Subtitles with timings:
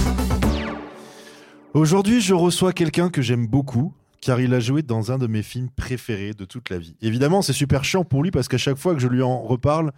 [1.74, 5.42] Aujourd'hui, je reçois quelqu'un que j'aime beaucoup, car il a joué dans un de mes
[5.42, 6.96] films préférés de toute la vie.
[7.00, 9.92] Évidemment, c'est super chiant pour lui parce qu'à chaque fois que je lui en reparle,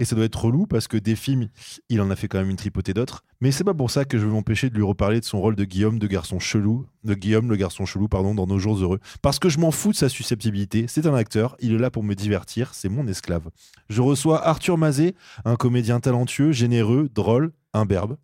[0.00, 1.48] et ça doit être relou parce que des films,
[1.90, 3.22] il en a fait quand même une tripotée d'autres.
[3.42, 5.54] Mais c'est pas pour ça que je vais m'empêcher de lui reparler de son rôle
[5.56, 8.98] de Guillaume, de garçon chelou, de Guillaume le garçon chelou, pardon, dans Nos jours heureux.
[9.20, 10.86] Parce que je m'en fous de sa susceptibilité.
[10.88, 13.50] C'est un acteur, il est là pour me divertir, c'est mon esclave.
[13.90, 18.16] Je reçois Arthur Mazet, un comédien talentueux, généreux, drôle, imberbe.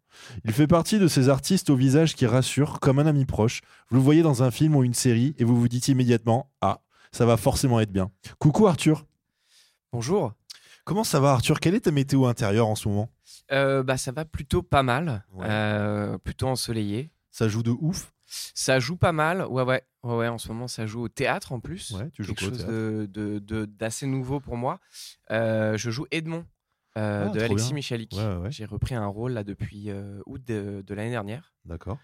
[0.44, 3.60] Il fait partie de ces artistes au visage qui rassurent, comme un ami proche.
[3.90, 6.80] Vous le voyez dans un film ou une série et vous vous dites immédiatement Ah,
[7.12, 8.10] ça va forcément être bien.
[8.38, 9.06] Coucou Arthur.
[9.92, 10.32] Bonjour.
[10.84, 11.60] Comment ça va Arthur?
[11.60, 13.08] Quelle est ta météo intérieure en ce moment?
[13.52, 15.46] Euh, bah, ça va plutôt pas mal, Ouais.
[15.48, 17.10] euh, plutôt ensoleillé.
[17.30, 18.12] Ça joue de ouf?
[18.54, 21.52] Ça joue pas mal, ouais, ouais, ouais, ouais, en ce moment ça joue au théâtre
[21.52, 21.92] en plus.
[21.92, 22.72] Ouais, tu joues Quelque chose théâtre?
[22.72, 24.80] de- de- de- d'assez nouveau pour moi.
[25.30, 26.44] Euh, je joue Edmond
[26.96, 27.74] euh, Ah, de Alexis.
[27.74, 28.12] Michalik.
[28.14, 28.50] Ouais, ouais, ouais.
[28.50, 31.52] J'ai repris un rôle là depuis euh, août de, de l'année dernière.
[31.64, 31.98] D'accord.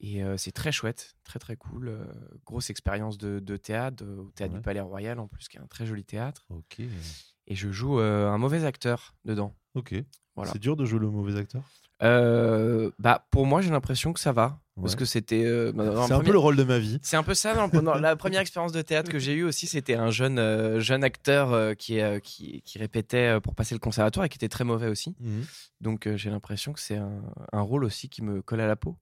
[0.00, 1.96] Et euh, c'est très chouette, très très cool.
[2.44, 4.58] grosse expérience de, de théâtre, au théâtre Ouais.
[4.58, 6.44] du Palais Royal en plus, qui est un très joli théâtre.
[6.50, 6.80] Ok.
[6.80, 9.56] Et je joue un mauvais acteur dedans.
[9.74, 9.94] Ok.
[10.36, 10.52] Voilà.
[10.52, 11.62] C'est dur de jouer le mauvais acteur
[12.02, 14.58] Euh, bah, pour moi, j'ai l'impression que ça va.
[14.80, 15.44] Parce que c'était.
[15.44, 16.98] euh, C'est un premier- peu le rôle de ma vie.
[17.02, 17.54] C'est un peu ça.
[18.00, 21.76] la première expérience de théâtre que j'ai eue aussi, c'était un jeune, euh, jeune acteur
[21.76, 25.14] qui, qui, qui répétait pour passer le conservatoire et qui était très mauvais aussi.
[25.20, 25.44] Mhm.
[25.82, 27.20] Donc j'ai l'impression que c'est un,
[27.52, 28.96] un rôle aussi qui me colle à la peau.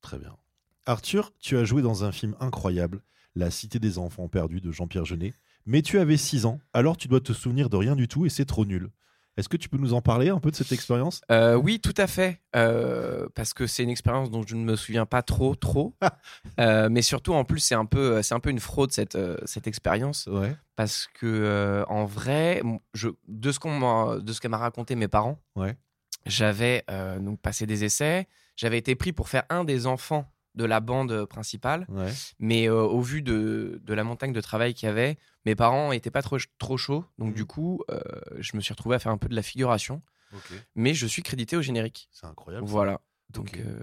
[0.00, 0.36] Très bien.
[0.86, 3.02] Arthur, tu as joué dans un film incroyable,
[3.34, 5.34] La Cité des enfants perdus de Jean-Pierre Jeunet.
[5.66, 8.28] Mais tu avais 6 ans, alors tu dois te souvenir de rien du tout et
[8.28, 8.90] c'est trop nul.
[9.36, 11.20] Est-ce que tu peux nous en parler un peu de cette expérience?
[11.30, 12.40] Euh, oui, tout à fait.
[12.56, 15.94] Euh, parce que c'est une expérience dont je ne me souviens pas trop, trop.
[16.58, 19.66] Euh, mais surtout, en plus, c'est un peu, c'est un peu une fraude cette, cette
[19.66, 20.26] expérience.
[20.26, 20.56] Ouais.
[20.74, 22.62] parce que en vrai,
[22.94, 25.76] je, de ce qu'on de ce que m'a raconté mes parents, Ouais.
[26.24, 26.84] j'avais
[27.20, 28.26] donc passé des essais,
[28.56, 32.12] j'avais été pris pour faire un des enfants de la bande principale, Ouais.
[32.38, 35.90] mais euh, au vu de, de la montagne de travail qu'il y avait, mes parents
[35.90, 37.34] n'étaient pas trop, trop chauds, donc Mhm.
[37.34, 38.00] du coup, euh,
[38.38, 40.02] je me suis retrouvé à faire un peu de la figuration,
[40.74, 42.08] mais je suis crédité au générique.
[42.10, 42.66] C'est incroyable.
[42.66, 42.72] ça.
[42.72, 43.00] Voilà.
[43.30, 43.80] Donc euh,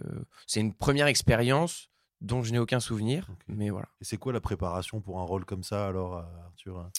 [0.48, 1.90] c'est une première expérience
[2.22, 3.88] dont je n'ai aucun souvenir, mais voilà.
[4.02, 6.90] Et c'est quoi la préparation pour un rôle comme ça alors, euh, Arthur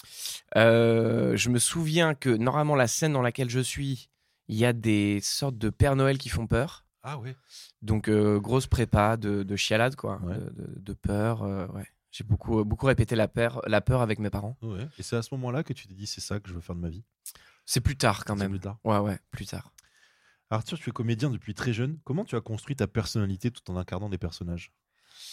[0.57, 4.09] Euh, je me souviens que normalement la scène dans laquelle je suis,
[4.49, 6.85] il y a des sortes de Père Noël qui font peur.
[7.03, 7.35] Ah ouais.
[7.85, 10.37] Donc euh, grosse prépa de, de chialade quoi, Ouais.
[10.57, 11.43] de, peur.
[11.43, 11.87] euh, ouais.
[12.11, 14.57] J'ai beaucoup beaucoup répété la peur, la peur avec mes parents.
[14.63, 14.89] ouais.
[14.99, 16.75] Et c'est à ce moment-là que tu t'es dit c'est ça que je veux faire
[16.77, 17.05] de ma vie?
[17.67, 18.51] C'est plus tard quand même.
[18.51, 18.79] plus tard.
[18.85, 19.73] Ouais ouais, plus tard.
[20.51, 21.99] Arthur, tu es comédien depuis très jeune.
[22.05, 24.73] Comment tu as construit ta personnalité tout en incarnant des personnages?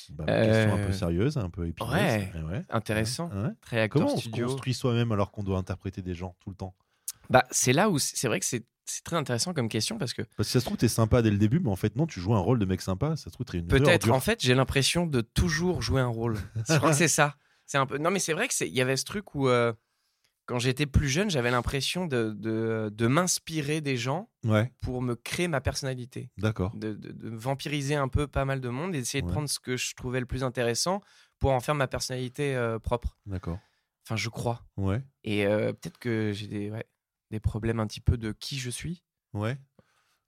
[0.09, 1.94] Bah, Question un peu Euh, sérieuse, un peu épineuse.
[1.94, 2.31] ouais.
[2.50, 2.63] ouais.
[2.69, 3.29] Intéressant.
[3.29, 3.50] Ouais.
[3.61, 6.75] Très Comment on se construit soi-même alors qu'on doit interpréter des gens tout le temps?
[7.29, 8.66] Bah c'est là où c'est vrai que c'est
[8.96, 11.31] c'est très intéressant comme question parce que Parce que ça se trouve, t'es sympa dès
[11.31, 13.16] le début, mais en fait, non, tu joues un rôle de mec sympa.
[13.16, 14.09] Ça se trouve, t'es une Peut-être.
[14.12, 16.38] En fait, j'ai l'impression de toujours jouer un rôle.
[16.69, 17.35] Je crois que c'est ça.
[17.66, 17.97] C'est un peu.
[17.97, 18.68] Non, mais c'est vrai que c'est.
[18.68, 19.72] Il y avait ce truc où euh,
[20.46, 25.16] quand j'étais plus jeune, j'avais l'impression de, de, de m'inspirer des gens Ouais, pour me
[25.16, 26.75] créer ma personnalité, d'accord.
[26.75, 29.28] de, de- de vampiriser un peu pas mal de monde et d'essayer Ouais.
[29.28, 31.02] de prendre ce que je trouvais le plus intéressant
[31.40, 33.18] pour en faire ma personnalité euh, propre.
[33.25, 33.59] D'accord.
[34.06, 34.66] Enfin, je crois.
[34.78, 36.85] Ouais, Et euh, peut-être que j'ai des, ouais,
[37.31, 39.03] des problèmes un petit peu de qui je suis.
[39.33, 39.57] ouais.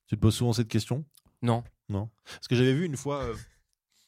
[0.07, 1.05] Tu te poses souvent cette question?
[1.41, 1.63] Non.
[1.87, 2.09] Non.
[2.25, 3.35] Parce que j'avais vu une fois euh,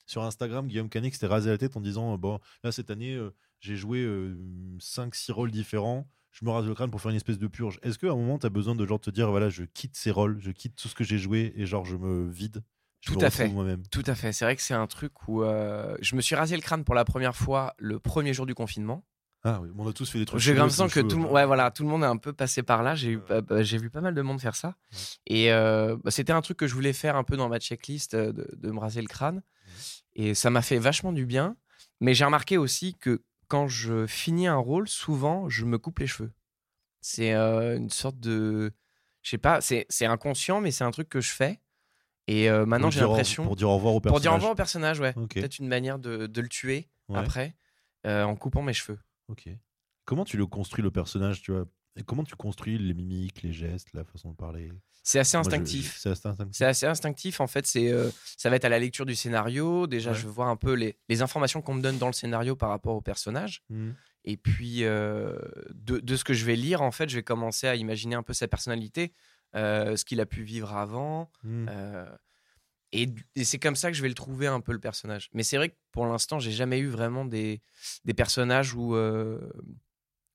[0.06, 2.92] sur Instagram, Guillaume Canet qui s'était rasé la tête en disant euh, Bon, là, cette
[2.92, 4.06] année, euh, j'ai joué
[4.80, 6.08] 5-6 rôles différents.
[6.32, 7.80] Je me rase le crâne pour faire une espèce de purge.
[7.82, 10.12] Est-ce qu'à un moment, tu as besoin de genre te dire Voilà, je quitte ces
[10.12, 12.62] rôles, je quitte tout ce que j'ai joué et genre, je me vide?
[13.00, 13.48] Je Tout me à fait.
[13.48, 14.34] moi-même Tout à fait.
[14.34, 17.06] C'est vrai que c'est un truc où je me suis rasé le crâne pour la
[17.06, 19.06] première fois le premier jour du confinement.
[19.48, 20.40] Ah oui, on a tous fait des trucs.
[20.42, 22.64] J'ai l'impression que tout le monde, ouais, voilà, tout le monde est un peu passé
[22.64, 22.96] par là.
[22.96, 23.64] J'ai eu, Ouais.
[23.64, 24.70] j'ai vu pas mal de monde faire ça.
[24.70, 24.98] Ouais.
[25.28, 28.16] Et euh, bah, c'était un truc que je voulais faire un peu dans ma checklist
[28.16, 29.44] euh, de, de me raser le crâne.
[30.16, 31.56] Et ça m'a fait vachement du bien.
[32.02, 36.08] Mais j'ai remarqué aussi que quand je finis un rôle, souvent, je me coupe les
[36.08, 36.32] cheveux.
[37.02, 38.74] C'est euh, une sorte de,
[39.22, 41.60] je sais pas, c'est inconscient, mais c'est un truc que je fais.
[42.28, 44.22] Et euh, maintenant, Pour j'ai l'impression Pour dire au revoir au pour personnage.
[44.24, 45.14] dire au revoir au personnage, ouais.
[45.16, 45.36] Ok.
[45.36, 47.56] Peut-être une manière de, de le tuer après
[48.08, 48.98] euh, en coupant mes cheveux.
[49.28, 49.50] Ok.
[50.06, 51.66] Comment tu le construis le personnage, tu vois?
[51.98, 54.72] Et comment tu construis les mimiques, les gestes, la façon de parler?
[55.02, 55.96] C'est assez instinctif.
[55.98, 56.58] C'est assez instinctif.
[56.58, 57.66] C'est assez instinctif en fait.
[57.66, 59.88] C'est euh, ça va être à la lecture du scénario.
[59.88, 60.18] Déjà, Ouais.
[60.18, 62.70] je veux voir un peu les, les informations qu'on me donne dans le scénario par
[62.70, 63.62] rapport au personnage.
[63.70, 63.96] Mhm.
[64.26, 65.38] Et puis, euh,
[65.76, 68.24] de, de ce que je vais lire, en fait, je vais commencer à imaginer un
[68.24, 69.14] peu sa personnalité,
[69.56, 71.30] euh, ce qu'il a pu vivre avant.
[71.44, 71.68] Mm.
[72.92, 73.08] Et,
[73.44, 75.30] c'est comme ça que je vais le trouver un peu le personnage.
[75.34, 77.62] Mais c'est vrai que pour l'instant, j'ai jamais eu vraiment des,
[78.06, 79.52] des personnages où, euh,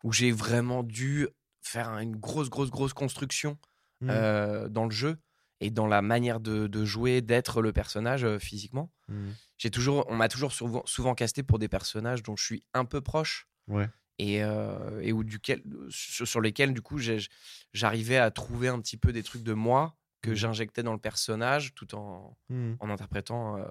[0.05, 1.29] où j'ai vraiment dû
[1.63, 3.59] faire une grosse, grosse, grosse construction
[4.03, 4.09] Mm.
[4.11, 5.19] euh, dans le jeu
[5.61, 8.91] et dans la manière de, de jouer, d'être le personnage euh, physiquement.
[9.09, 9.33] Mm.
[9.59, 12.87] J'ai toujours, on m'a toujours souvent, souvent casté pour des personnages dont je suis un
[12.87, 13.91] peu proche Ouais.
[14.19, 16.99] et, euh, et où duquel, sur, sur lesquels du coup
[17.75, 20.37] j'arrivais à trouver un petit peu des trucs de moi que Mhm.
[20.37, 22.75] j'injectais dans le personnage tout en, Mm.
[22.81, 23.65] en interprétant euh,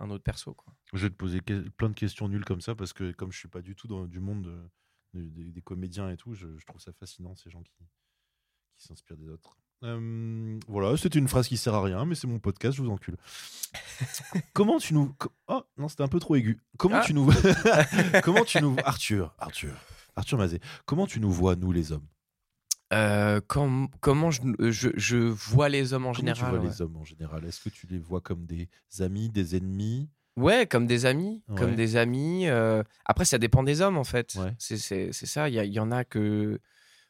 [0.00, 0.54] un, autre perso.
[0.54, 0.74] Quoi.
[0.92, 3.38] Je vais te poser que- plein de questions nulles comme ça parce que comme je
[3.38, 6.56] suis pas du tout dans du monde de- de- des, des comédiens et tout, je,
[6.58, 7.72] je trouve ça fascinant ces gens qui,
[8.76, 9.56] qui s'inspirent des autres.
[9.84, 12.90] Euh, voilà, c'était une phrase qui sert à rien, mais c'est mon podcast, je vous
[12.90, 13.16] encule.
[14.54, 15.14] Comment tu nous
[15.48, 16.60] Oh non, c'était un peu trop aigu.
[16.78, 17.04] Comment Ah.
[17.04, 17.26] tu nous
[18.24, 19.74] Comment tu nous Arthur, Arthur,
[20.16, 20.60] Arthur Mazet.
[20.86, 22.06] Comment tu nous vois nous les hommes?
[22.92, 26.68] Euh, com- comment je, je, je vois les hommes en Comment tu général vois ouais.
[26.70, 27.44] les hommes en général?
[27.44, 28.68] Est-ce que tu les vois comme des
[29.00, 30.10] amis, des ennemis?
[30.36, 31.56] Ouais, comme des amis, Ouais.
[31.58, 32.48] comme des amis.
[32.48, 34.34] euh, Après, ça dépend des hommes en fait.
[34.36, 34.54] Ouais.
[34.58, 34.76] C'est
[35.12, 35.48] ça.
[35.48, 36.60] Il y, en a que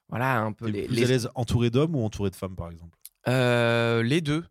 [0.09, 2.71] voilà un peu les, plus les- à l'aise entouré d'hommes ou entouré de femmes par
[2.71, 2.97] exemple?
[3.29, 4.45] Euh, les deux.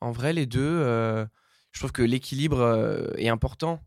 [0.00, 0.60] En vrai, les deux.
[0.60, 1.24] euh,
[1.72, 3.80] je trouve que l'équilibre euh, est important.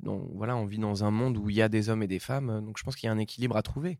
[0.00, 2.20] Donc voilà, on vit dans un monde où il y a des hommes et des
[2.20, 3.98] femmes, euh, donc je pense qu'il y a un équilibre à trouver.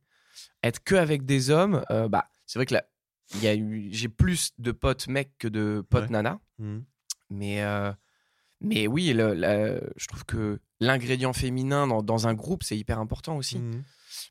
[0.62, 2.84] Être que avec des hommes, euh, bah c'est vrai que là,
[3.42, 6.10] y a eu, j'ai plus de potes mecs que de potes Ouais.
[6.10, 6.84] nanas, Mhm.
[7.30, 7.92] mais euh,
[8.60, 13.36] mais oui, le- je trouve que l'ingrédient féminin dans, dans un groupe c'est hyper important
[13.36, 13.58] aussi.
[13.58, 13.84] Mhm.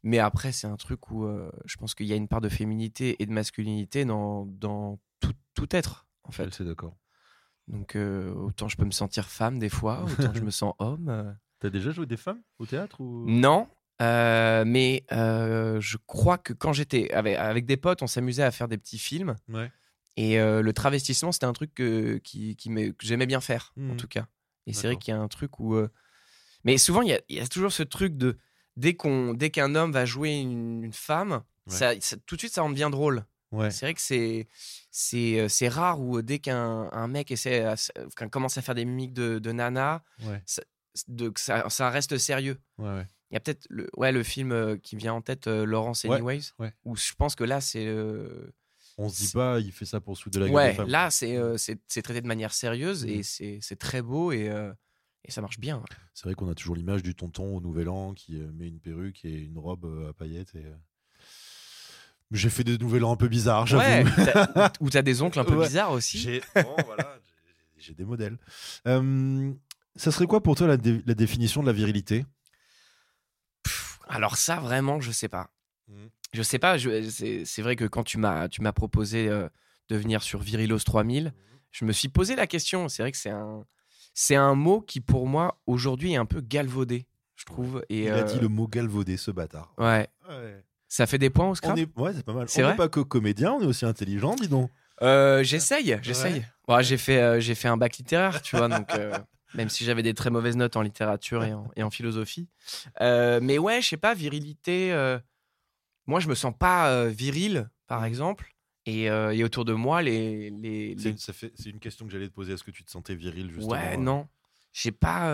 [0.03, 2.49] Mais après, c'est un truc où euh, je pense qu'il y a une part de
[2.49, 6.49] féminité et de masculinité dans, dans tout, tout être, en fait.
[6.53, 6.97] suis d'accord.
[7.67, 7.95] Donc,
[8.35, 11.37] autant je peux me sentir femme des fois, autant je me sens homme.
[11.59, 13.23] T'as déjà joué des femmes au théâtre ou?
[13.29, 13.67] Non,
[14.01, 18.51] euh, mais euh, je crois que quand j'étais avec, avec des potes, on s'amusait à
[18.51, 19.35] faire des petits films.
[19.49, 19.71] Ouais.
[20.17, 23.81] Et euh, le travestissement, c'était un truc que, qui, qui que j'aimais bien faire, en
[23.81, 23.97] Mhm.
[23.97, 24.27] tout cas.
[24.65, 25.77] Et c'est vrai qu'il y a un truc où.
[26.63, 28.37] Mais souvent, il y a, il y a toujours ce truc de.
[28.75, 31.73] Dès qu'un homme va jouer une, une femme, Ouais.
[31.73, 33.25] ça, ça- tout de suite, ça en devient drôle.
[33.51, 33.71] Ouais.
[33.71, 34.01] C'est vrai que
[34.91, 37.75] c'est rare où dès qu'un un mec essaie à,
[38.29, 40.03] commence à faire des mimiques de, de nana,
[41.07, 42.59] de, ça, ça reste sérieux.
[42.77, 42.87] Ouais.
[42.89, 43.07] ouais.
[43.31, 46.05] Il y a peut-être le, ouais, le film euh, qui vient en tête, euh, Laurence
[46.05, 46.73] Anyways, ouais.
[46.85, 47.85] où je pense que là, c'est.
[47.85, 48.53] euh,
[48.97, 50.75] On se dit pas, il fait ça pour se foutre de la gueule ouais, des
[50.75, 50.87] femmes.
[50.89, 54.47] là, c'est euh, c'est c'est traité de manière sérieuse et c'est c'est très beau et,
[54.49, 54.71] euh,
[55.25, 55.83] et ça marche bien.
[56.13, 59.25] C'est vrai qu'on a toujours l'image du tonton au Nouvel An qui met une perruque
[59.25, 60.55] et une robe à paillettes.
[60.55, 60.63] Et...
[62.31, 63.83] J'ai fait des Nouvel An un peu bizarres, j'avoue.
[63.83, 65.65] Ouais, t'as- ou t'as des oncles un peu Ouais.
[65.67, 66.17] bizarres aussi.
[66.17, 67.17] J'ai bon, voilà,
[67.77, 68.37] j'ai- j'ai des modèles.
[68.87, 69.53] Euh,
[69.95, 72.25] ça serait quoi pour toi la, dé- la définition de la virilité?
[74.09, 75.49] Alors ça, vraiment, je sais pas.
[75.87, 76.09] Mhm.
[76.33, 76.77] Je sais pas.
[76.77, 79.47] C'est vrai que quand tu m'as tu m'as proposé euh,
[79.89, 81.33] de venir sur Virilos 3000,
[81.71, 82.89] je me suis posé la question.
[82.89, 83.63] C'est vrai que c'est un
[84.13, 87.05] c'est un mot qui pour moi aujourd'hui est un peu galvaudé,
[87.35, 87.83] je trouve.
[87.89, 89.73] Et Il a euh, dit le mot galvaudé, ce bâtard.
[89.77, 90.09] ouais,
[90.89, 91.77] ça fait des points au On scrap.
[91.77, 91.87] est...
[91.97, 92.47] Ouais, c'est pas mal.
[92.49, 92.73] C'est on vrai?
[92.73, 94.71] n'est pas que comédien, on est aussi intelligent, dis donc.
[95.01, 96.45] Euh, j'essaye, j'essaye.
[96.67, 98.89] Bon, j'ai fait j'ai fait un bac littéraire, tu vois, donc
[99.53, 102.47] même si j'avais des très mauvaises notes en littérature et en, et en philosophie.
[103.01, 104.91] Euh, mais ouais, je sais pas, virilité.
[104.93, 105.17] euh,
[106.05, 108.53] moi, je me sens pas euh, viril, par exemple.
[108.85, 110.49] Et, et autour de moi, les.
[110.49, 112.53] les, C'est les- ça fait- c'est une question que j'allais te poser.
[112.53, 114.27] Est-ce que tu te sentais viril, justement Ouais, non.
[114.71, 115.25] Je sais pas.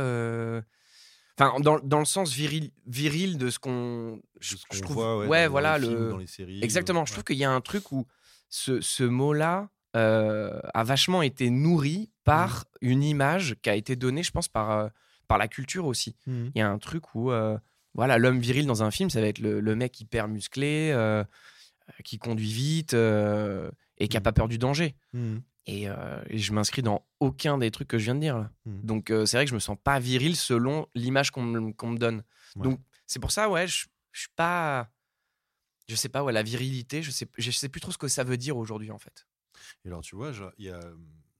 [1.37, 4.21] Enfin, dans, dans le sens viril, viril de ce qu'on.
[4.39, 4.95] Je, ce qu'on je trouve.
[4.95, 5.77] voit, ouais, ouais, dans- voilà.
[5.77, 5.95] les le...
[5.95, 6.63] films, dans les séries.
[6.63, 7.05] Exactement.
[7.05, 7.13] Je ouais.
[7.13, 8.05] trouve qu'il y a un truc où
[8.49, 12.87] ce, ce mot-là euh, a vachement été nourri par Mmh.
[12.87, 14.89] une image qui a été donnée, je pense, par, euh,
[15.27, 16.15] par la culture aussi.
[16.27, 16.51] Mhm.
[16.55, 17.57] Il y a un truc où, euh,
[17.93, 20.93] voilà, l'homme viril dans un film, ça va être le, le mec hyper musclé,
[22.03, 24.23] qui conduit vite et qui a Mhm.
[24.23, 24.95] pas peur du danger.
[25.65, 25.83] Et,
[26.29, 28.37] et je m'inscris dans aucun des trucs que je viens de dire.
[28.37, 28.51] là.
[28.65, 32.23] Donc c'est vrai que je me sens pas viril selon l'image qu'on me, donne.
[32.55, 32.63] Ouais.
[32.63, 34.89] Donc c'est pour ça, ouais, je je suis pas.
[35.89, 38.23] Je sais pas, ouais, la virilité, je sais, je sais plus trop ce que ça
[38.23, 39.25] veut dire aujourd'hui en fait.
[39.85, 40.95] Et alors, tu vois, il y a euh,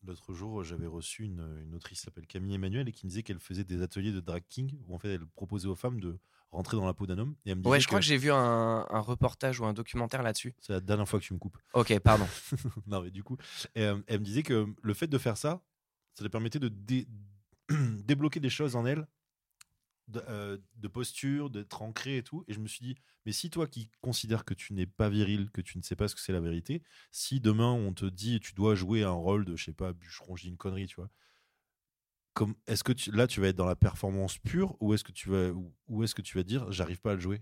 [0.06, 3.24] l'autre jour, j'avais reçu une, une autrice qui s'appelle Camille Emmanuel et qui me disait
[3.24, 6.20] qu'elle faisait des ateliers de drag king où en fait elle proposait aux femmes de
[6.52, 7.36] rentrer dans la peau d'un homme.
[7.46, 10.22] Et elle me Ouais, je crois que j'ai vu un, un reportage ou un documentaire
[10.22, 10.54] là-dessus.
[10.62, 11.58] c'est la dernière fois que tu me coupes.
[11.74, 12.28] Ok, pardon.
[12.88, 13.38] non, mais du coup,
[13.76, 15.64] et, euh, elle me disait que le fait de faire ça,
[16.14, 17.08] ça lui permettait de dé-
[17.70, 19.08] débloquer des choses en elle,
[20.08, 22.44] de, euh, de posture, d'être ancré et tout.
[22.48, 22.96] Et je me suis dit,
[23.26, 26.08] mais si toi qui considères que tu n'es pas viril, que tu ne sais pas
[26.08, 29.46] ce que c'est la vérité, si demain on te dit tu dois jouer un rôle
[29.46, 31.10] de, je sais pas, bûcheron, je dis une connerie, tu vois.
[32.34, 35.12] Comme, est-ce que tu, là tu vas être dans la performance pure ou est-ce que
[35.12, 35.52] tu vas
[35.88, 37.42] ou, est-ce que tu vas dire j'arrive pas à le jouer?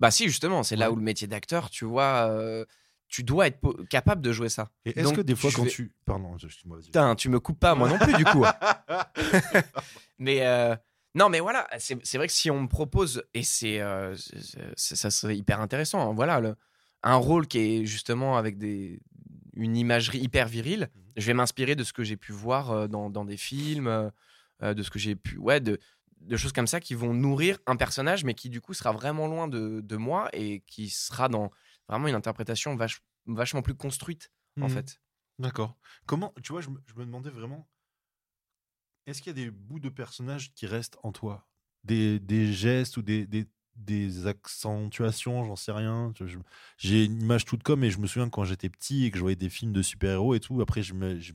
[0.00, 2.64] Bah si, justement, c'est là où le métier d'acteur, tu vois, euh,
[3.08, 4.70] tu dois être capable de jouer ça.
[4.86, 5.94] Et est-ce Donc, que des fois, quand tu.
[6.06, 6.78] Pardon, excuse-moi.
[6.82, 8.44] Putain, tu me coupes pas, moi non plus, du coup.
[10.18, 10.74] mais euh,
[11.18, 14.14] non, mais voilà, c'est vrai que si on me propose, et c'est euh,
[14.76, 16.56] ça serait hyper intéressant, hein, voilà, le-
[17.02, 19.00] un rôle qui est justement avec des,
[19.54, 21.02] une imagerie hyper virile, Mhm.
[21.16, 23.86] je vais m'inspirer de ce que j'ai pu voir euh, dans, dans des films,
[24.62, 25.36] euh, de ce que j'ai pu.
[25.38, 25.78] Ouais, de,
[26.20, 29.26] de choses comme ça qui vont nourrir un personnage, mais qui du coup sera vraiment
[29.28, 31.50] loin de, de moi et qui sera dans
[31.88, 34.70] vraiment une interprétation vache- vachement plus construite, en Mhm.
[34.70, 35.00] fait.
[35.38, 35.76] D'accord.
[36.06, 37.68] Comment, tu vois, je me, je me demandais vraiment,
[39.08, 41.46] est-ce qu'il y a des bouts de personnages qui restent en toi?
[41.84, 43.26] Des, gestes ou des,
[44.26, 46.12] accentuations, j'en sais rien.
[46.76, 49.22] J'ai une image toute comme, et je me souviens quand j'étais petit et que je
[49.22, 51.32] voyais des films de super-héros et tout, après, je me- je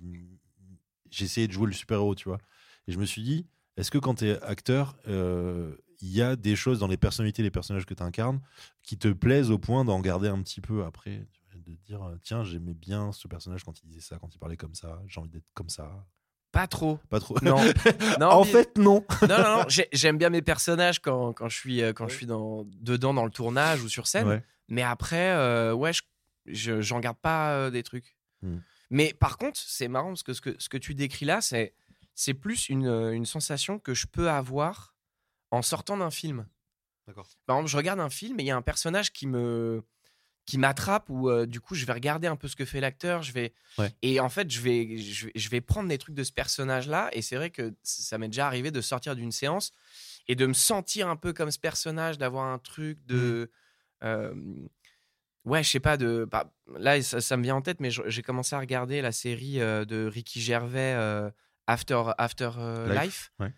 [1.10, 2.40] j'essayais de jouer le super-héros, tu vois.
[2.88, 3.46] Et je me suis dit,
[3.78, 7.44] est-ce que quand tu es acteur, euh, il y a des choses dans les personnalités,
[7.44, 8.42] les personnages que tu incarnes,
[8.82, 12.74] qui te plaisent au point d'en garder un petit peu après de dire tiens j'aimais
[12.74, 15.48] bien ce personnage quand il disait ça quand il parlait comme ça j'ai envie d'être
[15.54, 16.06] comme ça?
[16.54, 17.00] Pas trop.
[17.10, 17.58] pas trop Non.
[18.22, 19.64] non en mais- fait non non, non, non.
[19.68, 23.14] j'ai- J'aime bien mes personnages quand, quand je suis, euh, quand je suis dans, dedans
[23.14, 24.28] dans le tournage ou sur scène.
[24.28, 24.44] Ouais.
[24.70, 26.02] Mais après, euh, ouais, je,
[26.46, 28.16] je- j'en garde pas euh, des trucs.
[28.44, 28.60] Hmm.
[28.92, 31.74] Mais par contre, c'est marrant parce que ce que, ce que tu décris là, c'est,
[32.14, 34.94] c'est plus une, une sensation que je peux avoir
[35.50, 36.46] en sortant d'un film.
[37.08, 37.28] D'accord.
[37.48, 39.84] Par exemple, je regarde un film et il y a un personnage qui me
[40.46, 43.22] qui m'attrape ou euh, du coup je vais regarder un peu ce que fait l'acteur
[43.24, 43.92] je vais Ouais.
[44.02, 46.88] et en fait je vais, je vais je vais prendre des trucs de ce personnage
[46.88, 49.72] là et c'est vrai que ça m'est déjà arrivé de sortir d'une séance
[50.28, 53.50] et de me sentir un peu comme ce personnage d'avoir un truc de
[54.04, 54.34] euh,
[55.46, 58.22] ouais je sais pas de bah, là ça, ça me vient en tête mais j'ai
[58.22, 61.30] commencé à regarder la série euh, de Ricky Gervais euh,
[61.68, 62.52] After After
[62.90, 63.54] Life, Life, ouais.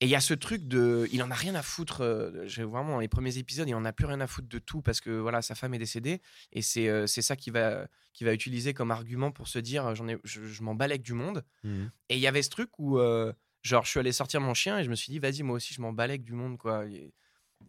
[0.00, 2.92] Et il y a ce truc de il en a rien à foutre euh, vraiment
[2.92, 5.10] dans les premiers épisodes il en a plus rien à foutre de tout parce que
[5.10, 6.20] voilà sa femme est décédée
[6.52, 10.08] et c'est euh, ça qui va qui va utiliser comme argument pour se dire j'en
[10.08, 11.92] ai je, je m'en balèque du monde Mhm.
[12.08, 13.32] et il y avait ce truc où, euh,
[13.62, 15.72] genre, je suis allé sortir mon chien et je me suis dit, vas-y, moi aussi,
[15.74, 16.86] je m'en balèque du monde, quoi.
[16.86, 17.14] Et,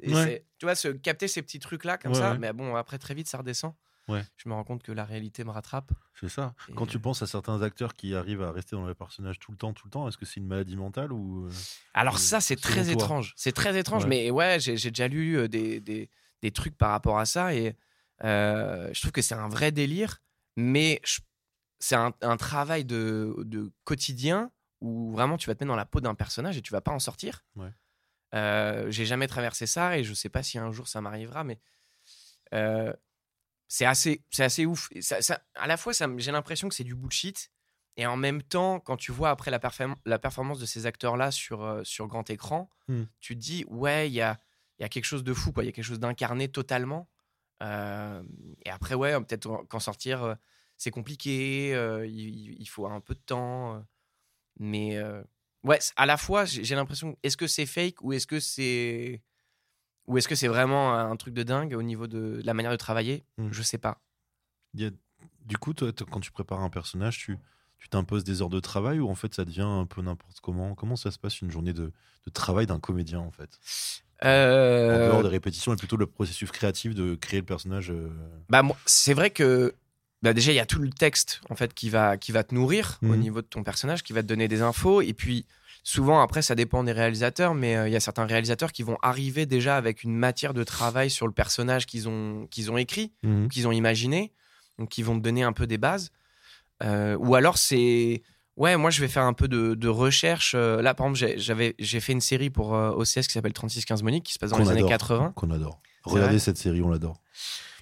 [0.01, 0.46] et Ouais.
[0.60, 2.39] tu vois, se capter ces petits trucs-là, comme Ouais, ça, ouais.
[2.39, 3.75] mais bon, après, très vite, ça redescend.
[4.08, 4.24] Ouais.
[4.38, 5.92] Je me rends compte que la réalité me rattrape.
[6.20, 8.94] c'est ça Et- quand tu penses à certains acteurs qui arrivent à rester dans les
[8.94, 11.52] personnages tout le temps tout le temps est-ce que c'est une maladie mentale ou euh,
[11.96, 13.34] Alors, ça, c'est très étrange.
[13.36, 14.10] C'est très étrange, Ouais.
[14.10, 16.10] mais ouais, j'ai déjà lu euh, des, des,
[16.42, 17.76] des trucs par rapport à ça et
[18.24, 20.22] euh, je trouve que c'est un vrai délire,
[20.56, 21.02] mais
[21.80, 25.86] c'est un, un travail de, de quotidien où vraiment tu vas te mettre dans la
[25.86, 27.44] peau d'un personnage et tu vas pas en sortir.
[27.56, 27.72] Ouais.
[28.36, 31.60] Euh, j'ai jamais traversé ça et je sais pas si un jour ça m'arrivera, mais
[32.54, 32.94] euh,
[33.67, 34.89] c'est assez, c'est assez ouf.
[34.91, 37.51] Et ça, ça- à la fois, ça j'ai l'impression que c'est du bullshit.
[37.98, 41.31] Et en même temps, quand tu vois après la, perform- la performance de ces acteurs-là
[41.31, 43.03] sur, euh, sur grand écran, Hmm.
[43.22, 44.38] tu te dis, ouais, il y a,
[44.79, 45.63] y a quelque chose de fou, quoi.
[45.63, 47.10] Il y a quelque chose d'incarné totalement.
[47.63, 48.22] Euh,
[48.65, 50.36] et après, ouais, peut-être qu'en sortir, euh,
[50.77, 51.69] c'est compliqué.
[52.05, 53.81] il, il faut un peu de temps.
[54.60, 55.00] mais
[55.63, 59.22] ouais, à la fois, j'ai l'impression, est-ce que c'est fake ou est-ce que c'est.
[60.08, 62.78] Ou est-ce que c'est vraiment un truc de dingue au niveau de la manière de
[62.78, 63.24] travailler?
[63.38, 63.50] Hmm.
[63.52, 64.00] Je sais pas.
[64.80, 64.90] a-
[65.46, 67.38] du coup toi, quand tu prépares un personnage tu
[67.78, 70.74] tu t'imposes des heures de travail ou en fait ça devient un peu n'importe comment?
[70.76, 71.92] Comment ça se passe une journée de,
[72.26, 73.60] de travail d'un comédien en fait?
[74.24, 78.10] En Euh, dehors des répétitions et plutôt le processus créatif de créer le personnage euh,
[78.50, 79.76] Bah, c'est vrai que
[80.24, 82.56] bah, déjà, il y a tout le texte en fait qui va, qui va te
[82.56, 83.20] nourrir au Mhm.
[83.20, 85.02] niveau de ton personnage, qui va te donner des infos.
[85.02, 85.46] Et puis,
[85.88, 88.98] souvent, après, ça dépend des réalisateurs, mais euh, il y a certains réalisateurs qui vont
[89.01, 93.13] arriver déjà avec une matière de travail sur le personnage qu'ils ont, qu'ils ont écrit,
[93.50, 94.34] qu'ils ont imaginé,
[94.80, 96.12] donc qui vont te donner un peu des bases.
[96.84, 98.22] Euh, ou alors, c'est.
[98.58, 100.54] Ouais, moi, je vais faire un peu de, de recherche.
[100.56, 104.01] Euh, Là, par exemple, j'ai- j'avais, j'ai fait une série pour OCS qui s'appelle 3615
[104.01, 104.89] Monique, qui se passe dans Qu'on les années adore.
[104.89, 105.34] 80.
[105.36, 107.20] qu'on adore regardez cette série on l'adore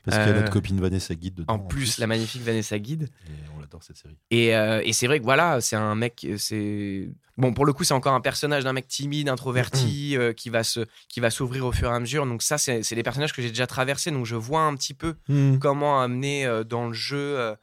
[0.03, 2.77] parce qu'il y a Euh, notre copine Vanessa Guide dedans En plus, la magnifique Vanessa
[2.79, 3.09] Guide.
[3.27, 6.25] et on l'adore cette série Et, euh, et c'est vrai que voilà, c'est un mec,
[6.25, 10.33] euh, c'est bon pour le coup, c'est encore un personnage d'un mec timide, introverti, euh,
[10.33, 12.25] qui va se, qui va s'ouvrir au fur et à mesure.
[12.25, 15.15] Donc ça, c'est des personnages que j'ai déjà traversés, donc je vois un petit peu
[15.59, 17.55] comment amener euh, dans le jeu euh,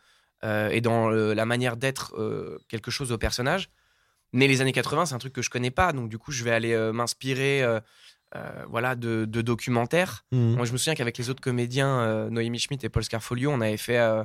[0.44, 3.68] euh, et dans le- la manière d'être euh, quelque chose au personnage.
[4.32, 6.44] Mais les années 80, c'est un truc que je connais pas, donc du coup, je
[6.44, 7.62] vais aller euh, m'inspirer.
[8.36, 10.54] Euh, voilà de, de documentaires Mhm.
[10.56, 13.60] moi, je me souviens qu'avec les autres comédiens, euh, Noémie Schmidt et Paul Scarfolio, on
[13.60, 14.22] avait fait euh,